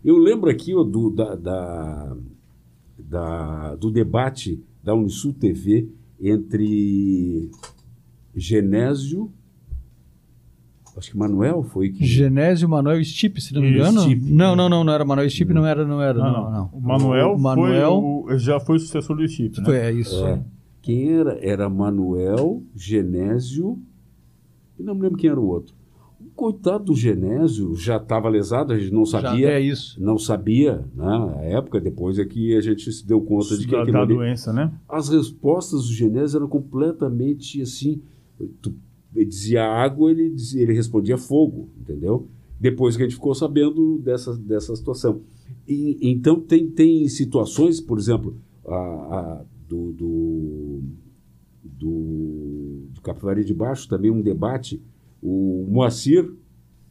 Eu 0.03 0.17
lembro 0.17 0.49
aqui 0.49 0.73
ó, 0.75 0.83
do, 0.83 1.09
da, 1.11 1.35
da- 1.35 2.17
da- 2.97 3.75
do 3.75 3.91
debate 3.91 4.59
da 4.83 4.93
Unisul 4.95 5.33
TV 5.33 5.87
entre 6.19 7.49
Genésio, 8.35 9.31
acho 10.97 11.11
que 11.11 11.17
Manuel 11.17 11.63
foi 11.63 11.89
que. 11.91 12.05
Genésio 12.05 12.67
Manuel 12.67 13.03
Stipe, 13.03 13.39
se 13.41 13.53
não 13.53 13.61
me 13.61 13.71
engano. 13.71 14.01
Stipe. 14.01 14.31
Não, 14.31 14.55
não, 14.55 14.67
não, 14.69 14.83
não 14.83 14.93
era 14.93 15.05
Manuel 15.05 15.29
Stipe, 15.29 15.53
não 15.53 15.65
era, 15.65 15.85
não 15.85 16.01
era, 16.01 16.17
Não, 16.19 16.31
não, 16.31 16.51
não. 16.51 16.69
O 16.73 16.81
Manuel, 16.81 17.33
O 17.33 17.39
Manuel 17.39 18.01
foi 18.25 18.35
o- 18.35 18.37
já 18.39 18.59
foi 18.59 18.75
o 18.77 18.79
sucessor 18.79 19.15
do 19.15 19.27
Chip, 19.27 19.59
né? 19.59 19.65
foi 19.65 19.77
é 19.77 19.91
isso. 19.91 20.25
É. 20.25 20.41
Quem 20.81 21.11
era? 21.13 21.37
Era 21.45 21.69
Manuel, 21.69 22.63
Genésio, 22.75 23.77
e 24.79 24.83
não 24.83 24.95
me 24.95 25.01
lembro 25.03 25.17
quem 25.17 25.29
era 25.29 25.39
o 25.39 25.45
outro. 25.47 25.75
Coitado 26.35 26.85
do 26.85 26.95
Genésio 26.95 27.75
já 27.75 27.97
estava 27.97 28.27
lesado, 28.29 28.73
a 28.73 28.77
gente 28.79 28.93
não 28.93 29.05
Já 29.05 29.21
sabia. 29.21 29.49
é 29.49 29.59
isso. 29.59 30.01
não 30.01 30.17
sabia, 30.17 30.77
né? 30.95 31.03
Na 31.05 31.41
época, 31.43 31.79
depois 31.79 32.17
é 32.17 32.25
que 32.25 32.55
a 32.55 32.61
gente 32.61 32.91
se 32.91 33.05
deu 33.05 33.21
conta 33.21 33.57
de 33.57 33.65
que 33.65 33.71
da, 33.71 33.83
da 33.83 34.05
doença, 34.05 34.51
né? 34.51 34.71
as 34.89 35.09
respostas 35.09 35.85
do 35.87 35.93
Genésio 35.93 36.37
eram 36.37 36.47
completamente 36.47 37.61
assim. 37.61 38.01
tu- 38.61 38.73
ele 39.13 39.25
dizia 39.25 39.63
água, 39.65 40.09
ele, 40.09 40.29
dizia- 40.29 40.61
ele 40.63 40.73
respondia 40.73 41.17
fogo, 41.17 41.69
entendeu? 41.79 42.27
Depois 42.59 42.95
que 42.95 43.03
a 43.03 43.05
gente 43.05 43.15
ficou 43.15 43.35
sabendo 43.35 43.99
dessa, 43.99 44.35
dessa 44.37 44.75
situação. 44.75 45.21
E, 45.67 45.97
então, 46.01 46.39
tem, 46.39 46.67
tem 46.69 47.07
situações, 47.09 47.81
por 47.81 47.99
exemplo, 47.99 48.35
a, 48.65 48.73
a- 48.75 49.41
do, 49.67 49.91
do, 49.91 50.81
do, 51.63 52.85
do 52.93 53.01
Capivari 53.01 53.43
de 53.43 53.53
Baixo, 53.53 53.87
também 53.87 54.11
um 54.11 54.21
debate, 54.21 54.81
o 55.21 55.65
Moacir 55.69 56.31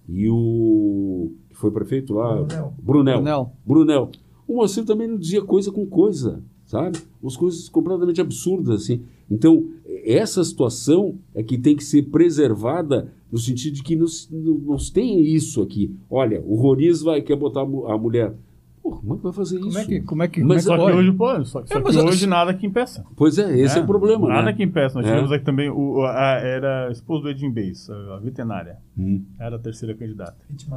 e 0.08 0.28
o 0.28 1.32
que 1.48 1.56
foi 1.56 1.70
prefeito 1.70 2.14
lá, 2.14 2.42
Brunel. 2.42 2.74
Brunel. 2.82 3.16
Brunel. 3.16 3.52
Brunel. 3.64 4.10
O 4.46 4.56
Moacir 4.56 4.84
também 4.84 5.06
não 5.06 5.16
dizia 5.16 5.42
coisa 5.42 5.70
com 5.70 5.86
coisa, 5.86 6.42
sabe? 6.64 6.98
Umas 7.22 7.36
coisas 7.36 7.68
completamente 7.68 8.20
absurdas, 8.20 8.82
assim. 8.82 9.02
Então, 9.30 9.68
essa 10.04 10.42
situação 10.42 11.18
é 11.34 11.42
que 11.42 11.56
tem 11.56 11.76
que 11.76 11.84
ser 11.84 12.10
preservada 12.10 13.12
no 13.30 13.38
sentido 13.38 13.74
de 13.74 13.82
que 13.82 13.94
nos, 13.94 14.28
nos 14.30 14.90
tem 14.90 15.20
isso 15.20 15.62
aqui. 15.62 15.94
Olha, 16.10 16.42
o 16.44 16.56
Roriz 16.56 17.00
vai 17.00 17.22
quer 17.22 17.36
botar 17.36 17.60
a 17.62 17.98
mulher. 17.98 18.34
Pô, 18.82 18.92
como 18.92 19.14
é 19.14 19.16
que 19.18 19.22
vai 19.22 19.32
fazer 19.32 19.56
isso? 19.56 19.66
Como 19.68 19.78
é 19.78 19.84
que, 19.84 20.00
como 20.00 20.22
é 20.22 20.28
que, 20.28 20.42
Mas 20.42 20.64
como 20.64 20.74
é 20.74 20.78
Só 20.78 20.84
que 20.86 20.90
que 20.90 20.96
pode? 20.96 21.08
hoje 21.08 21.16
pode. 21.16 21.48
Só, 21.48 21.66
só 21.66 21.74
É, 21.78 21.82
mas 21.82 21.96
que 21.96 22.02
hoje 22.02 22.26
nada 22.26 22.54
que 22.54 22.66
impeça. 22.66 23.04
Pois 23.14 23.38
é, 23.38 23.58
esse 23.60 23.78
é, 23.78 23.82
o 23.82 23.86
problema, 23.86 24.26
Nada 24.28 24.42
né? 24.46 24.52
que 24.54 24.62
impeça. 24.62 24.94
Nós 24.98 25.06
É. 25.06 25.10
tivemos 25.10 25.30
aqui 25.32 25.44
também, 25.44 25.68
o, 25.68 26.02
a, 26.04 26.38
era 26.42 26.88
a 26.88 26.90
esposa 26.90 27.22
do 27.24 27.28
Edinho 27.30 27.52
Beis, 27.52 27.88
a, 27.90 28.14
a 28.14 28.18
veterinária. 28.18 28.78
Hum, 28.98 29.22
Era 29.38 29.56
a 29.56 29.58
terceira 29.58 29.94
candidata. 29.94 30.36
Vite 30.48 30.68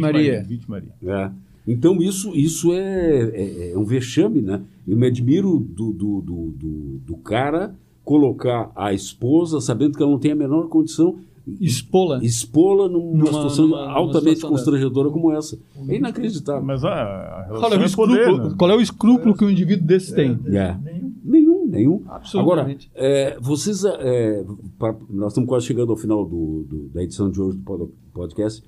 Maria. 0.00 0.42
Vite 0.42 0.70
Maria. 0.70 0.92
é. 1.06 1.30
Então, 1.68 2.02
isso, 2.02 2.34
isso 2.34 2.72
é, 2.72 3.20
é- 3.34 3.72
é 3.74 3.78
um 3.78 3.84
vexame, 3.84 4.42
né? 4.42 4.60
Eu 4.88 4.96
me 4.96 5.06
admiro 5.06 5.60
do, 5.60 5.92
do, 5.92 6.20
do, 6.20 6.50
do, 6.56 6.98
do 7.06 7.16
cara 7.18 7.72
colocar 8.04 8.72
a 8.74 8.92
esposa, 8.92 9.60
sabendo 9.60 9.96
que 9.96 10.02
ela 10.02 10.10
não 10.10 10.18
tem 10.18 10.32
a 10.32 10.34
menor 10.34 10.66
condição, 10.68 11.18
Expola. 11.60 12.20
expô-la 12.24 12.88
numa, 12.88 13.12
Numa- 13.12 13.26
situação 13.26 13.66
numa- 13.66 13.82
numa 13.82 13.92
altamente 13.92 14.36
situação 14.36 14.50
constrangedora 14.56 15.10
como 15.10 15.32
essa. 15.32 15.58
É 15.88 15.96
inacreditável. 15.96 16.62
Mas 16.62 16.84
a, 16.84 16.90
a 16.92 17.44
relação 17.46 17.60
Qual 17.60 17.72
é, 17.72 17.76
o 17.76 17.84
é 17.84 17.88
poder, 17.90 18.18
escrúpulo, 18.20 18.48
né? 18.50 18.54
qual 18.58 18.70
é 18.70 18.76
o 18.76 18.80
escrúpulo 18.80 19.34
que 19.36 19.44
um 19.44 19.50
indivíduo 19.50 19.86
desse 19.86 20.14
tem? 20.14 20.38
É. 20.46 20.76
Nenhum, 21.24 21.66
nenhum. 21.66 22.02
Absolutamente. 22.08 22.90
Agora, 22.94 23.06
é, 23.08 23.38
vocês, 23.40 23.84
é, 23.84 24.44
pra- 24.78 24.96
nós 25.10 25.32
estamos 25.32 25.48
quase 25.48 25.66
chegando 25.66 25.90
ao 25.92 25.96
final 25.96 26.24
do- 26.24 26.64
do- 26.68 26.88
da 26.88 27.02
edição 27.02 27.30
de 27.30 27.40
hoje 27.40 27.56
do 27.58 27.62
pod- 27.64 27.90
podcast. 28.12 28.62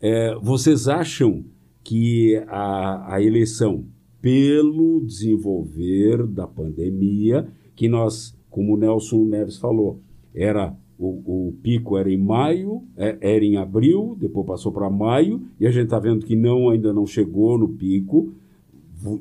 É, 0.00 0.34
vocês 0.42 0.88
acham 0.88 1.44
que 1.84 2.36
a, 2.48 3.14
a 3.14 3.22
eleição, 3.22 3.84
pelo 4.20 5.00
desenvolver 5.04 6.26
da 6.26 6.46
pandemia, 6.46 7.46
que 7.74 7.88
nós, 7.88 8.36
como 8.50 8.74
o 8.74 8.76
Nelson 8.76 9.24
Neves 9.24 9.56
falou, 9.58 10.00
era 10.34 10.74
o, 10.98 11.48
o 11.48 11.52
pico 11.62 11.96
era 11.98 12.10
em 12.10 12.16
maio, 12.16 12.82
é, 12.96 13.16
era 13.20 13.44
em 13.44 13.56
abril, 13.56 14.16
depois 14.20 14.46
passou 14.46 14.72
para 14.72 14.88
maio, 14.90 15.42
e 15.60 15.66
a 15.66 15.70
gente 15.70 15.84
está 15.84 15.98
vendo 15.98 16.24
que 16.24 16.34
não 16.36 16.70
ainda 16.70 16.92
não 16.92 17.06
chegou 17.06 17.58
no 17.58 17.68
pico, 17.68 18.32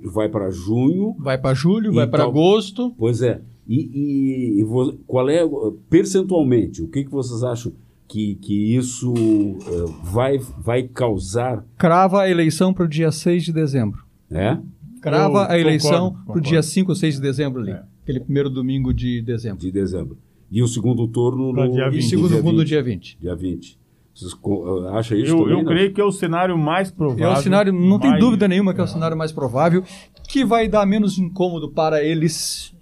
vai 0.03 0.29
para 0.29 0.49
junho, 0.49 1.15
Vai 1.19 1.37
para 1.37 1.53
julho, 1.53 1.93
vai 1.93 2.07
para 2.07 2.19
Então- 2.23 2.29
agosto. 2.31 2.93
Pois 2.97 3.21
é. 3.21 3.41
E, 3.67 4.59
e- 4.59 4.61
e 4.61 4.65
qual 5.07 5.27
é, 5.29 5.41
percentualmente, 5.89 6.81
o 6.83 6.87
que, 6.87 7.03
que 7.03 7.11
vocês 7.11 7.43
acham 7.43 7.71
que, 8.07 8.35
que 8.35 8.75
isso 8.75 9.11
eh, 9.17 9.91
vai, 10.03 10.37
vai 10.37 10.83
causar? 10.83 11.65
Crava 11.77 12.21
a 12.21 12.29
eleição 12.29 12.71
para 12.73 12.85
o 12.85 12.87
dia 12.87 13.11
6 13.11 13.43
de 13.43 13.51
dezembro. 13.51 14.03
Né? 14.29 14.61
Crava 15.01 15.45
Eu 15.45 15.51
a 15.51 15.59
eleição 15.59 16.15
para 16.25 16.37
o 16.37 16.41
dia 16.41 16.61
5 16.61 16.91
ou 16.91 16.95
6 16.95 17.15
de 17.15 17.21
dezembro 17.21 17.61
ali. 17.61 17.71
É. 17.71 17.83
Aquele 18.03 18.19
primeiro 18.19 18.49
domingo 18.51 18.93
de 18.93 19.21
dezembro. 19.23 19.57
De 19.59 19.71
dezembro. 19.71 20.17
E 20.55 20.63
o 20.63 20.67
segundo 20.67 21.05
turno 21.07 21.51
no 21.51 21.69
dia 21.71 21.87
E 21.87 21.89
20. 21.91 22.03
segundo 22.09 22.29
dia 22.29 22.41
turno 22.41 22.59
20. 22.59 22.67
dia 22.67 22.81
20. 22.83 23.17
Dia 23.19 23.35
20. 23.35 23.77
Vocês 24.13 24.33
co- 24.33 24.87
acham 24.93 25.17
isso 25.17 25.33
Eu, 25.33 25.37
também? 25.39 25.51
eu 25.51 25.57
não? 25.57 25.65
creio 25.65 25.93
que 25.93 25.99
é 25.99 26.03
o 26.05 26.11
cenário 26.11 26.57
mais 26.57 26.89
provável. 26.89 27.25
É 27.27 27.33
o 27.33 27.35
cenário, 27.35 27.73
não 27.73 27.99
tem 27.99 28.11
mais- 28.11 28.23
dúvida 28.23 28.47
nenhuma 28.47 28.73
que 28.73 28.79
é 28.79 28.83
o 28.83 28.87
cenário 28.87 29.17
mais 29.17 29.33
provável, 29.33 29.83
que 30.29 30.45
vai 30.45 30.69
dar 30.69 30.85
menos 30.85 31.17
incômodo 31.19 31.69
para 31.69 32.01
eles, 32.01 32.73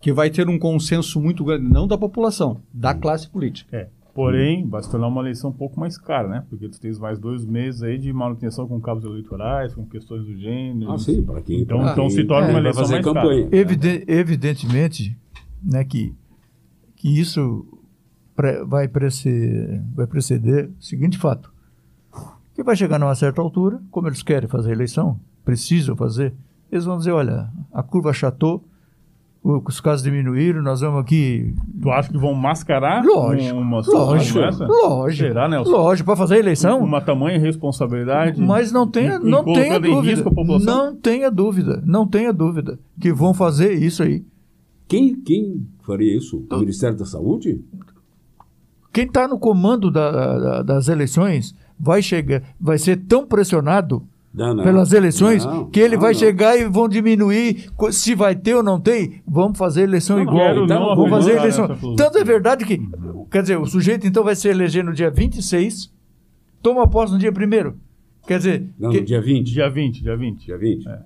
que 0.00 0.12
vai 0.12 0.28
ter 0.30 0.48
um 0.48 0.58
consenso 0.58 1.20
muito 1.20 1.44
grande, 1.44 1.68
não 1.68 1.86
da 1.86 1.96
população, 1.96 2.60
da 2.74 2.92
classe 2.92 3.28
política. 3.28 3.76
É. 3.76 3.86
Porém, 4.12 4.66
vai 4.68 4.82
se 4.82 4.90
tornar 4.90 5.06
uma 5.06 5.22
eleição 5.22 5.50
um 5.50 5.52
pouco 5.54 5.78
mais 5.80 5.96
cara, 5.96 6.26
né? 6.28 6.44
Porque 6.50 6.68
tu 6.68 6.78
tens 6.80 6.98
mais 6.98 7.18
dois 7.18 7.46
meses 7.46 7.82
aí 7.84 7.96
de 7.96 8.12
manutenção 8.12 8.66
com 8.66 8.78
cabos 8.80 9.04
eleitorais, 9.04 9.74
com 9.74 9.86
questões 9.86 10.26
do 10.26 10.36
gênero. 10.36 10.90
Ah, 10.92 10.98
sim, 10.98 11.22
para 11.22 11.40
quem. 11.40 11.60
Então, 11.60 11.78
pra 11.78 11.92
então 11.92 12.08
quem- 12.08 12.16
se 12.16 12.24
torna 12.24 12.48
uma 12.48 12.52
vai 12.54 12.60
eleição 12.62 12.82
fazer 12.82 12.94
mais 12.94 13.04
campanha. 13.06 13.44
cara. 13.44 13.56
Evide- 13.56 14.04
evidentemente 14.08 15.16
né, 15.64 15.82
que, 15.84 16.12
que 17.02 17.18
isso 17.20 17.66
vai, 18.66 18.86
preceder, 18.86 19.82
vai 19.92 20.06
preceder 20.06 20.70
o 20.78 20.82
seguinte 20.82 21.18
fato: 21.18 21.52
que 22.54 22.62
vai 22.62 22.76
chegar 22.76 22.98
numa 22.98 23.14
certa 23.16 23.42
altura, 23.42 23.80
como 23.90 24.06
eles 24.06 24.22
querem 24.22 24.48
fazer 24.48 24.70
a 24.70 24.72
eleição, 24.72 25.18
precisam 25.44 25.96
fazer, 25.96 26.32
eles 26.70 26.84
vão 26.84 26.96
dizer: 26.96 27.10
olha, 27.10 27.48
a 27.72 27.82
curva 27.82 28.10
achatou, 28.10 28.64
os 29.42 29.80
casos 29.80 30.04
diminuíram, 30.04 30.62
nós 30.62 30.80
vamos 30.80 31.00
aqui. 31.00 31.52
Tu 31.82 31.90
acha 31.90 32.08
que 32.12 32.16
vão 32.18 32.32
mascarar 32.32 33.04
Lógico, 33.04 33.58
uma 33.58 33.80
lógico, 33.84 34.34
como 34.34 34.44
essa? 34.46 34.64
lógico, 34.66 35.28
Será, 35.28 35.48
Nelson? 35.48 35.70
lógico, 35.72 36.06
para 36.06 36.16
fazer 36.16 36.34
a 36.36 36.38
eleição. 36.38 36.78
Uma 36.78 37.00
tamanha 37.00 37.40
responsabilidade. 37.40 38.40
Mas 38.40 38.70
não 38.70 38.86
tenha, 38.86 39.14
e- 39.16 39.26
e 39.26 39.28
não 39.28 39.42
tenha 39.44 39.76
em 39.78 39.80
dúvida. 39.80 40.22
Não 40.64 40.94
tenha 40.94 41.28
dúvida. 41.30 41.82
Não 41.84 42.06
tenha 42.06 42.32
dúvida 42.32 42.78
que 43.00 43.12
vão 43.12 43.34
fazer 43.34 43.72
isso 43.72 44.04
aí. 44.04 44.24
Quem, 44.92 45.14
quem 45.16 45.66
faria 45.82 46.16
isso? 46.16 46.44
O 46.50 46.58
Ministério 46.58 46.96
da 46.96 47.04
Saúde? 47.06 47.60
Quem 48.92 49.04
está 49.06 49.26
no 49.26 49.38
comando 49.38 49.90
da- 49.90 50.38
da- 50.38 50.62
das 50.62 50.88
eleições 50.88 51.54
vai 51.80 52.02
chegar, 52.02 52.42
vai 52.60 52.76
ser 52.78 52.96
tão 52.98 53.26
pressionado 53.26 54.02
Não, 54.34 54.54
não. 54.54 54.62
pelas 54.62 54.92
eleições 54.92 55.44
Não, 55.46 55.64
que 55.70 55.80
ele 55.80 55.94
não, 55.94 56.02
vai 56.02 56.12
não. 56.12 56.18
chegar 56.18 56.58
e 56.58 56.64
vão 56.68 56.86
diminuir 56.88 57.70
se 57.90 58.14
vai 58.14 58.36
ter 58.36 58.54
ou 58.54 58.62
não 58.62 58.78
tem. 58.78 59.22
Vamos 59.26 59.56
fazer 59.56 59.82
eleição 59.84 60.16
Não, 60.16 60.22
igual. 60.24 60.64
então, 60.64 60.80
não 60.80 60.94
vamos 60.96 61.10
fazer 61.10 61.36
eleição. 61.38 61.68
Tanto 61.96 62.18
é 62.18 62.24
verdade 62.24 62.64
que, 62.66 62.78
quer 63.30 63.42
dizer, 63.42 63.56
o 63.58 63.64
sujeito 63.66 64.06
então 64.06 64.22
vai 64.22 64.36
se 64.36 64.46
eleger 64.48 64.84
no 64.84 64.92
dia 64.92 65.10
26, 65.10 65.90
toma 66.62 66.86
posse 66.86 67.12
no 67.14 67.18
dia 67.18 67.30
1 67.32 67.72
Quer 68.26 68.38
dizer, 68.38 68.68
Não, 68.78 68.90
que- 68.90 69.00
no 69.00 69.06
dia 69.06 69.20
20. 69.20 69.52
Dia 69.52 69.68
20, 69.70 70.02
dia 70.02 70.16
20. 70.16 70.44
Dia 70.44 70.56
20. 70.58 70.86
É. 70.88 71.00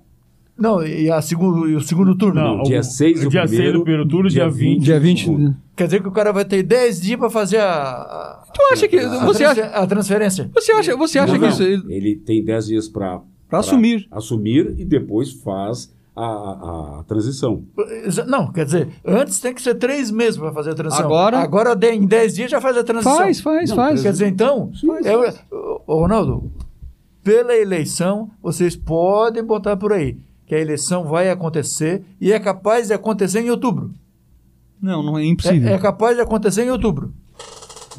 não, 0.57 0.85
e, 0.85 1.09
a 1.11 1.21
segundo, 1.21 1.69
e 1.69 1.75
o 1.75 1.81
segundo 1.81 2.15
turno. 2.17 2.41
Não, 2.41 2.63
dia 2.63 2.79
o- 2.79 2.83
6 2.83 3.23
o 3.25 3.29
dia 3.29 3.41
primeiro, 3.41 3.63
6 3.63 3.73
do 3.73 3.83
primeiro 3.83 4.07
turno, 4.07 4.29
dia 4.29 4.43
dia 4.43 4.49
20. 4.51 4.81
Dia 4.83 4.99
20. 4.99 5.23
segundo. 5.25 5.55
Quer 5.75 5.85
dizer 5.85 6.01
que 6.01 6.07
o 6.07 6.11
cara 6.11 6.31
vai 6.33 6.43
ter 6.45 6.63
10 6.63 6.99
dias 7.01 7.19
para 7.19 7.29
fazer 7.29 7.59
a, 7.59 8.43
Tu 8.53 8.61
acha 8.73 8.87
que. 8.87 8.97
a 8.97 9.25
Você 9.25 9.43
transfer- 9.43 9.63
acha, 9.65 9.75
a 9.75 9.87
transferência. 9.87 10.51
você 10.53 10.71
acha, 10.71 10.95
você 10.97 11.19
acha 11.19 11.33
Não, 11.33 11.39
que 11.39 11.45
não. 11.45 11.49
isso. 11.49 11.63
Ele 11.91 12.15
tem 12.15 12.43
10 12.43 12.65
dias 12.67 12.87
para 12.89 13.21
Pra 13.49 13.59
assumir. 13.59 14.07
assumir 14.11 14.73
e 14.77 14.83
depois 14.83 15.31
faz 15.33 15.95
a, 16.15 16.25
a, 16.25 16.99
a 16.99 17.03
transição. 17.03 17.63
Não, 18.27 18.51
quer 18.51 18.65
dizer, 18.65 18.87
antes 19.05 19.39
tem 19.39 19.53
que 19.53 19.61
ser 19.61 19.75
três 19.75 20.09
meses 20.09 20.35
para 20.37 20.51
fazer 20.51 20.71
a 20.71 20.75
transição. 20.75 21.05
Agora- 21.05 21.37
Agora 21.37 21.77
em 21.93 22.05
10 22.07 22.33
dias 22.33 22.49
já 22.49 22.59
faz 22.59 22.75
a 22.75 22.83
transição. 22.83 23.15
Faz, 23.17 23.39
faz, 23.39 23.69
Não, 23.69 23.75
faz. 23.75 24.01
Quer 24.01 24.11
dizer, 24.11 24.27
então, 24.27 24.71
é 25.05 25.15
o- 25.15 25.81
ô, 25.85 25.99
Ronaldo, 25.99 26.51
pela 27.23 27.55
eleição, 27.55 28.31
vocês 28.41 28.75
podem 28.75 29.43
botar 29.43 29.77
por 29.77 29.93
aí 29.93 30.17
que 30.47 30.55
a 30.55 30.59
eleição 30.59 31.03
vai 31.03 31.29
acontecer 31.29 32.03
e 32.19 32.31
é 32.33 32.39
capaz 32.39 32.87
de 32.87 32.93
acontecer 32.93 33.41
em 33.41 33.49
outubro. 33.51 33.91
Não, 34.81 35.03
não 35.03 35.17
é 35.17 35.23
É, 35.23 35.25
impossível. 35.27 35.69
é 35.69 35.77
capaz 35.77 36.15
de 36.15 36.21
acontecer 36.23 36.63
em 36.65 36.71
outubro. 36.71 37.13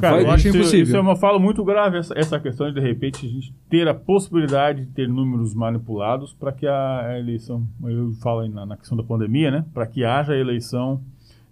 Cara, 0.00 0.14
Vai- 0.16 0.24
eu 0.26 0.30
acho 0.30 0.48
impossível. 0.48 0.84
isso 0.84 0.96
é 0.96 1.00
uma 1.00 1.16
fala 1.16 1.38
muito 1.40 1.64
grave, 1.64 1.98
essa, 1.98 2.14
essa 2.16 2.38
questão 2.38 2.68
de, 2.68 2.74
de 2.74 2.80
repente, 2.80 3.26
a 3.26 3.28
gente 3.28 3.52
ter 3.68 3.86
a 3.88 3.94
possibilidade 3.94 4.84
de 4.84 4.92
ter 4.92 5.08
números 5.08 5.54
manipulados 5.54 6.32
para 6.32 6.52
que 6.52 6.66
a, 6.68 7.00
a 7.06 7.18
eleição, 7.18 7.66
eu 7.84 8.12
falo 8.22 8.40
aí 8.40 8.48
na, 8.48 8.64
na 8.64 8.76
questão 8.76 8.96
da 8.96 9.02
pandemia, 9.02 9.50
né? 9.50 9.64
Para 9.74 9.86
que 9.86 10.04
haja 10.04 10.36
eleição 10.36 11.00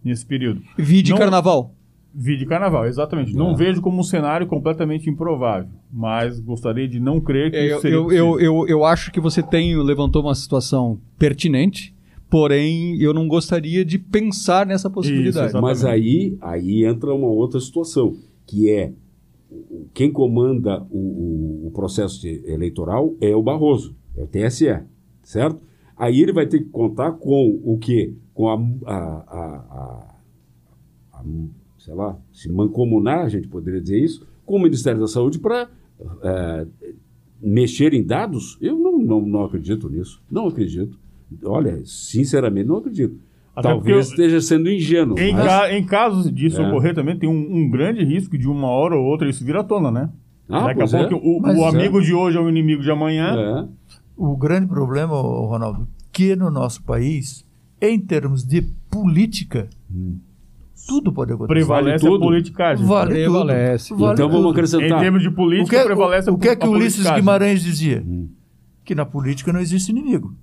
nesse 0.03 0.25
período. 0.25 0.63
Vi 0.79 1.03
de 1.03 1.11
Não- 1.11 1.19
carnaval. 1.19 1.73
Vi 2.19 2.37
de 2.39 2.47
carnaval, 2.47 2.87
exatamente. 2.87 3.35
Não 3.37 3.51
É. 3.51 3.55
vejo 3.57 3.83
como 3.83 4.01
um 4.01 4.03
cenário 4.03 4.47
completamente 4.47 5.11
improvável, 5.11 5.69
mas 5.93 6.41
gostaria 6.41 6.89
de 6.89 6.99
não 6.99 7.21
crer 7.21 7.51
que 7.51 7.57
É, 7.59 7.67
isso 7.67 7.75
eu, 7.75 7.81
seria 7.81 7.97
eu, 7.97 8.11
eu, 8.11 8.41
eu, 8.41 8.69
eu 8.69 8.85
acho 8.87 9.13
que 9.13 9.21
você 9.21 9.43
tem, 9.43 9.77
levantou 9.77 10.23
uma 10.23 10.35
situação 10.35 10.99
pertinente, 11.19 11.95
porém 12.31 12.97
eu 13.03 13.13
não 13.13 13.29
gostaria 13.29 13.85
de 13.85 13.99
pensar 13.99 14.67
nessa 14.67 14.89
possibilidade. 14.89 15.49
exatamente. 15.49 15.63
Mas 15.63 15.85
aí, 15.85 16.39
aí 16.41 16.85
entra 16.87 17.13
uma 17.15 17.29
outra 17.29 17.61
situação, 17.61 18.17
que 18.47 18.71
é 18.71 18.93
quem 19.93 20.11
comanda 20.11 20.83
o, 20.91 20.99
o- 20.99 21.67
o 21.67 21.71
processo 21.71 22.21
de- 22.21 22.43
eleitoral 22.47 23.15
é 23.21 23.37
o 23.37 23.43
Barroso, 23.43 23.95
é 24.17 24.23
o 24.23 24.27
TSE, 24.27 24.67
certo? 25.23 25.61
Aí 25.97 26.21
ele 26.21 26.33
vai 26.33 26.47
ter 26.47 26.59
que 26.61 26.71
contar 26.71 27.13
com 27.13 27.61
o 27.65 27.77
quê? 27.79 28.13
Com 28.35 28.49
a, 28.49 28.55
a, 28.55 28.97
a- 28.97 29.65
a- 29.71 30.15
a- 31.13 31.25
sei 31.87 31.95
lá, 31.95 32.19
se 32.33 32.51
mancomunar, 32.51 33.21
a 33.25 33.29
gente 33.29 33.47
poderia 33.47 33.81
dizer 33.81 34.03
isso, 34.03 34.27
com 34.45 34.57
o 34.57 34.63
Ministério 34.63 34.99
da 35.01 35.07
Saúde 35.07 35.39
para 35.39 35.69
mexer 37.41 37.95
em 37.95 38.03
dados? 38.03 38.59
Eu 38.61 38.77
não, 38.77 38.99
não, 38.99 39.21
não 39.23 39.45
acredito 39.45 39.89
nisso, 39.89 40.21
não 40.31 40.49
acredito. 40.49 40.99
Olha, 41.45 41.81
sinceramente, 41.85 42.67
não 42.67 42.77
acredito. 42.79 43.17
Até 43.55 43.69
Talvez 43.71 44.09
esteja 44.09 44.41
sendo 44.41 44.69
ingênuo. 44.71 45.19
Em, 45.19 45.33
mas- 45.33 45.45
ca- 45.47 45.73
em 45.73 45.85
casos 45.87 46.31
disso 46.33 46.61
É. 46.61 46.69
ocorrer 46.69 46.95
também, 46.95 47.17
tem 47.17 47.29
um, 47.29 47.57
um 47.57 47.71
grande 47.71 48.05
risco 48.05 48.37
de 48.37 48.47
uma 48.49 48.67
hora 48.69 48.97
ou 48.97 49.05
outra 49.07 49.29
isso 49.31 49.45
vir 49.45 49.57
à 49.57 49.65
tona, 49.65 49.91
né? 49.91 50.11
Ah, 50.49 50.73
Daqui 50.73 50.83
a 50.83 50.99
é. 50.99 51.09
pouco 51.09 51.27
o, 51.27 51.41
Mas 51.41 51.57
o 51.57 51.63
é. 51.63 51.69
amigo 51.69 52.01
de 52.03 52.13
hoje 52.13 52.37
é 52.37 52.41
o 52.41 52.49
inimigo 52.49 52.83
de 52.83 52.91
amanhã. 52.91 53.35
É. 53.35 53.69
O 54.17 54.37
grande 54.37 54.67
problema, 54.67 55.15
Ronaldo, 55.21 55.89
que 56.13 56.37
no 56.37 56.51
nosso 56.51 56.83
país, 56.83 57.45
em 57.81 57.99
termos 57.99 58.45
de 58.45 58.63
política, 58.91 59.69
tudo 60.87 61.13
pode 61.13 61.33
acontecer. 61.33 61.55
Prevalece 61.55 62.05
Vale 62.05 62.17
a 62.17 62.19
politicagem. 62.19 62.87
Vale 62.87 63.11
Prevalece. 63.15 63.89
tudo. 63.89 64.01
Vale 64.01 64.13
então 64.15 64.29
vamos 64.29 64.39
tudo. 64.43 64.49
Em 64.49 64.53
acrescentar. 64.53 65.01
termos 65.01 65.23
de 65.23 65.29
O 65.29 65.33
política, 65.33 65.79
que, 65.79 65.85
prevalece 65.85 66.31
o, 66.31 66.35
o 66.35 66.39
que 66.39 66.49
é 66.49 66.57
que 66.57 66.65
a 66.67 66.69
o 66.69 66.73
Ulisses 66.73 66.93
politicagem. 66.97 67.21
Guimarães 67.23 67.63
dizia? 67.63 68.05
Hum. 68.07 68.29
Que 68.85 68.95
na 68.95 69.05
política 69.05 69.53
não 69.53 69.61
existe 69.61 69.91
inimigo. 69.91 70.35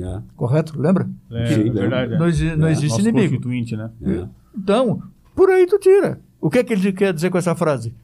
É, 0.00 0.20
Correto? 0.34 0.80
Lembra? 0.80 1.08
É, 1.30 1.46
Sim, 1.46 1.68
é 1.68 1.72
verdade. 1.72 2.14
é. 2.14 2.18
Não, 2.18 2.26
exi- 2.26 2.56
não 2.56 2.66
É, 2.66 2.72
existe 2.72 2.88
Nosso 2.88 3.00
inimigo. 3.08 3.28
constituinte, 3.34 3.76
né? 3.76 3.90
é. 4.02 4.26
Então, 4.56 5.00
por 5.36 5.48
aí 5.50 5.66
tu 5.66 5.78
tira. 5.78 6.20
O 6.40 6.50
que 6.50 6.58
é 6.58 6.64
que 6.64 6.72
ele 6.72 6.92
quer 6.92 7.12
dizer 7.14 7.30
com 7.30 7.38
essa 7.38 7.54
frase? 7.54 7.94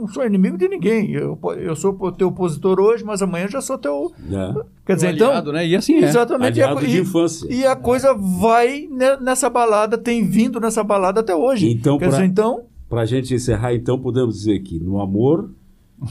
Não 0.00 0.08
sou 0.08 0.24
inimigo 0.24 0.56
de 0.56 0.68
ninguém. 0.68 1.10
Eu, 1.12 1.38
eu 1.58 1.74
sou 1.76 2.12
teu 2.12 2.28
opositor 2.28 2.78
hoje, 2.80 3.04
mas 3.04 3.20
amanhã 3.22 3.46
eu 3.46 3.50
já 3.50 3.60
sou 3.60 3.76
teu. 3.78 4.12
É. 4.30 4.54
Quer 4.86 4.94
dizer, 4.94 5.08
aliado, 5.08 5.40
então. 5.40 5.52
né? 5.52 5.66
E 5.66 5.76
assim 5.76 5.94
é. 5.96 6.04
Exatamente. 6.04 6.58
E 6.58 6.62
a, 6.62 6.66
Aliado 6.70 6.86
de 6.86 6.96
e- 6.96 7.00
infância. 7.00 7.46
e 7.52 7.66
a 7.66 7.74
coisa 7.76 8.14
vai 8.14 8.88
ne- 8.90 9.16
nessa 9.20 9.50
balada, 9.50 9.98
tem 9.98 10.24
vindo 10.24 10.60
nessa 10.60 10.82
balada 10.84 11.20
até 11.20 11.34
hoje. 11.34 11.70
Então, 11.70 11.98
Quer 11.98 12.08
pra- 12.08 12.16
dizer, 12.18 12.28
então. 12.30 12.62
Para 12.88 13.02
a 13.02 13.04
gente 13.06 13.34
encerrar, 13.34 13.74
então, 13.74 13.98
podemos 13.98 14.34
dizer 14.38 14.60
que 14.60 14.78
no 14.78 15.00
amor, 15.00 15.50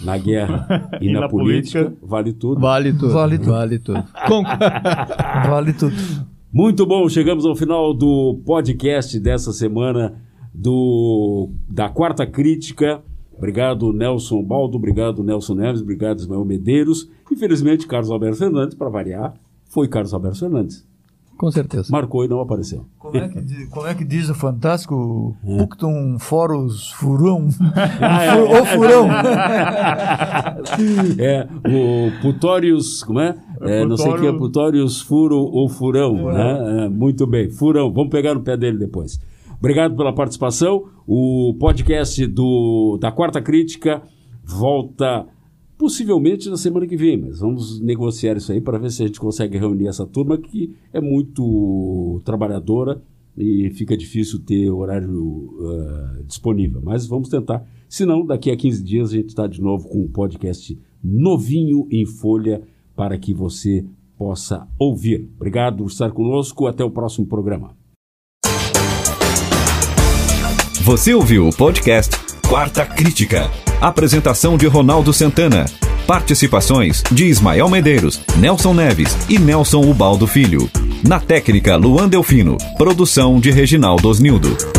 na 0.03 0.17
guerra 0.17 0.89
e, 1.01 1.07
E 1.07 1.13
na, 1.13 1.21
na 1.21 1.29
política, 1.29 1.79
política, 1.85 2.05
vale 2.05 2.33
tudo. 2.33 2.61
Vale 2.61 2.91
tudo. 2.93 3.13
Vale 3.13 3.37
tudo. 3.39 3.51
Vale 3.51 3.79
tudo. 3.79 4.03
Vale 5.49 5.73
tudo. 5.73 5.95
Muito 6.53 6.85
bom, 6.85 7.07
chegamos 7.09 7.45
ao 7.45 7.55
final 7.55 7.93
do 7.93 8.39
podcast 8.45 9.19
dessa 9.19 9.51
semana 9.51 10.15
do 10.53 11.49
da 11.69 11.89
quarta 11.89 12.25
crítica. 12.25 13.01
Obrigado, 13.37 13.93
Nelson 13.93 14.43
Baldo, 14.43 14.75
obrigado, 14.77 15.23
Nelson 15.23 15.55
Neves, 15.55 15.81
obrigado, 15.81 16.19
Ismael 16.19 16.43
Medeiros. 16.43 17.09
Infelizmente, 17.31 17.87
Carlos 17.87 18.11
Alberto 18.11 18.37
Fernandes, 18.37 18.75
para 18.75 18.89
variar, 18.89 19.33
foi 19.69 19.87
Carlos 19.87 20.13
Alberto 20.13 20.39
Fernandes. 20.39 20.85
Com 21.37 21.51
certeza. 21.51 21.89
Marcou 21.91 22.25
e 22.25 22.27
não 22.27 22.41
apareceu. 22.41 22.83
Como 22.97 23.15
é 23.15 23.27
que, 23.29 23.39
diz- 23.41 23.69
como 23.69 23.85
é 23.85 23.93
que 23.93 24.03
diz 24.03 24.27
o 24.27 24.33
fantástico 24.33 25.37
Pucton 25.59 26.17
Foros 26.17 26.91
Furão? 26.93 27.47
Ah, 28.01 28.37
Ou 28.37 28.65
Furão. 28.65 29.07
É, 31.19 31.47
o 31.67 32.21
Putórios, 32.21 33.03
como 33.03 33.19
é? 33.19 33.35
É, 33.61 33.85
não 33.85 33.97
sei 33.97 34.11
o 34.11 34.15
que 34.15 34.25
é 34.25 34.31
Putório- 34.31 34.39
Putórios 34.39 35.01
Furo 35.01 35.37
ou 35.37 35.67
Furão, 35.69 36.31
né? 36.31 36.85
É, 36.85 36.89
muito 36.89 37.25
bem, 37.27 37.49
Furão, 37.49 37.91
vamos 37.91 38.09
pegar 38.09 38.33
no 38.33 38.41
pé 38.41 38.57
dele 38.57 38.77
depois. 38.77 39.19
Obrigado 39.59 39.95
pela 39.95 40.13
participação. 40.13 40.85
O 41.05 41.55
podcast 41.59 42.25
do, 42.27 42.97
da 42.99 43.11
Quarta 43.11 43.41
Crítica 43.41 44.03
volta 44.43 45.27
possivelmente 45.77 46.49
na 46.49 46.57
semana 46.57 46.87
que 46.87 46.97
vem, 46.97 47.17
mas 47.17 47.39
vamos 47.39 47.79
negociar 47.79 48.35
isso 48.37 48.51
aí 48.51 48.59
para 48.59 48.79
ver 48.79 48.91
se 48.91 49.03
a 49.03 49.07
gente 49.07 49.19
consegue 49.19 49.57
reunir 49.57 49.87
essa 49.87 50.05
turma 50.05 50.37
que 50.37 50.75
é 50.91 50.99
muito 50.99 52.19
trabalhadora 52.25 53.01
e 53.37 53.69
fica 53.69 53.95
difícil 53.95 54.39
ter 54.39 54.71
horário 54.71 55.53
ah, 55.61 56.21
disponível. 56.25 56.81
Mas 56.83 57.05
vamos 57.05 57.29
tentar. 57.29 57.63
Se 57.87 58.05
não, 58.05 58.25
daqui 58.25 58.49
a 58.49 58.57
15 58.57 58.83
dias 58.83 59.09
a 59.09 59.13
gente 59.13 59.29
está 59.29 59.45
de 59.45 59.61
novo 59.61 59.87
com 59.87 60.01
um 60.01 60.07
podcast 60.07 60.77
novinho 61.03 61.87
em 61.91 62.05
folha 62.05 62.63
para 62.95 63.17
que 63.17 63.33
você 63.33 63.85
possa 64.17 64.67
ouvir. 64.79 65.29
Obrigado 65.35 65.77
por 65.77 65.91
estar 65.91 66.11
conosco. 66.11 66.65
Até 66.65 66.83
o 66.83 66.89
próximo 66.89 67.27
programa. 67.27 67.86
Você 70.87 71.13
ouviu 71.13 71.45
o 71.45 71.53
podcast 71.53 72.15
Quarta 72.47 72.85
Crítica. 72.85 73.51
Apresentação 73.81 74.57
de 74.57 74.67
Ronaldo 74.67 75.11
Santana. 75.11 75.65
Participações 76.07 77.03
de 77.11 77.25
Ismael 77.25 77.67
Medeiros, 77.67 78.21
Nelson 78.37 78.73
Neves 78.73 79.13
e 79.27 79.37
Nelson 79.37 79.81
Ubaldo 79.81 80.25
Filho. 80.25 80.71
Na 81.05 81.19
técnica, 81.19 81.75
Luan 81.75 82.07
Delfino. 82.07 82.55
Produção 82.77 83.37
de 83.37 83.51
Reginaldo 83.51 84.07
Osnildo. 84.07 84.76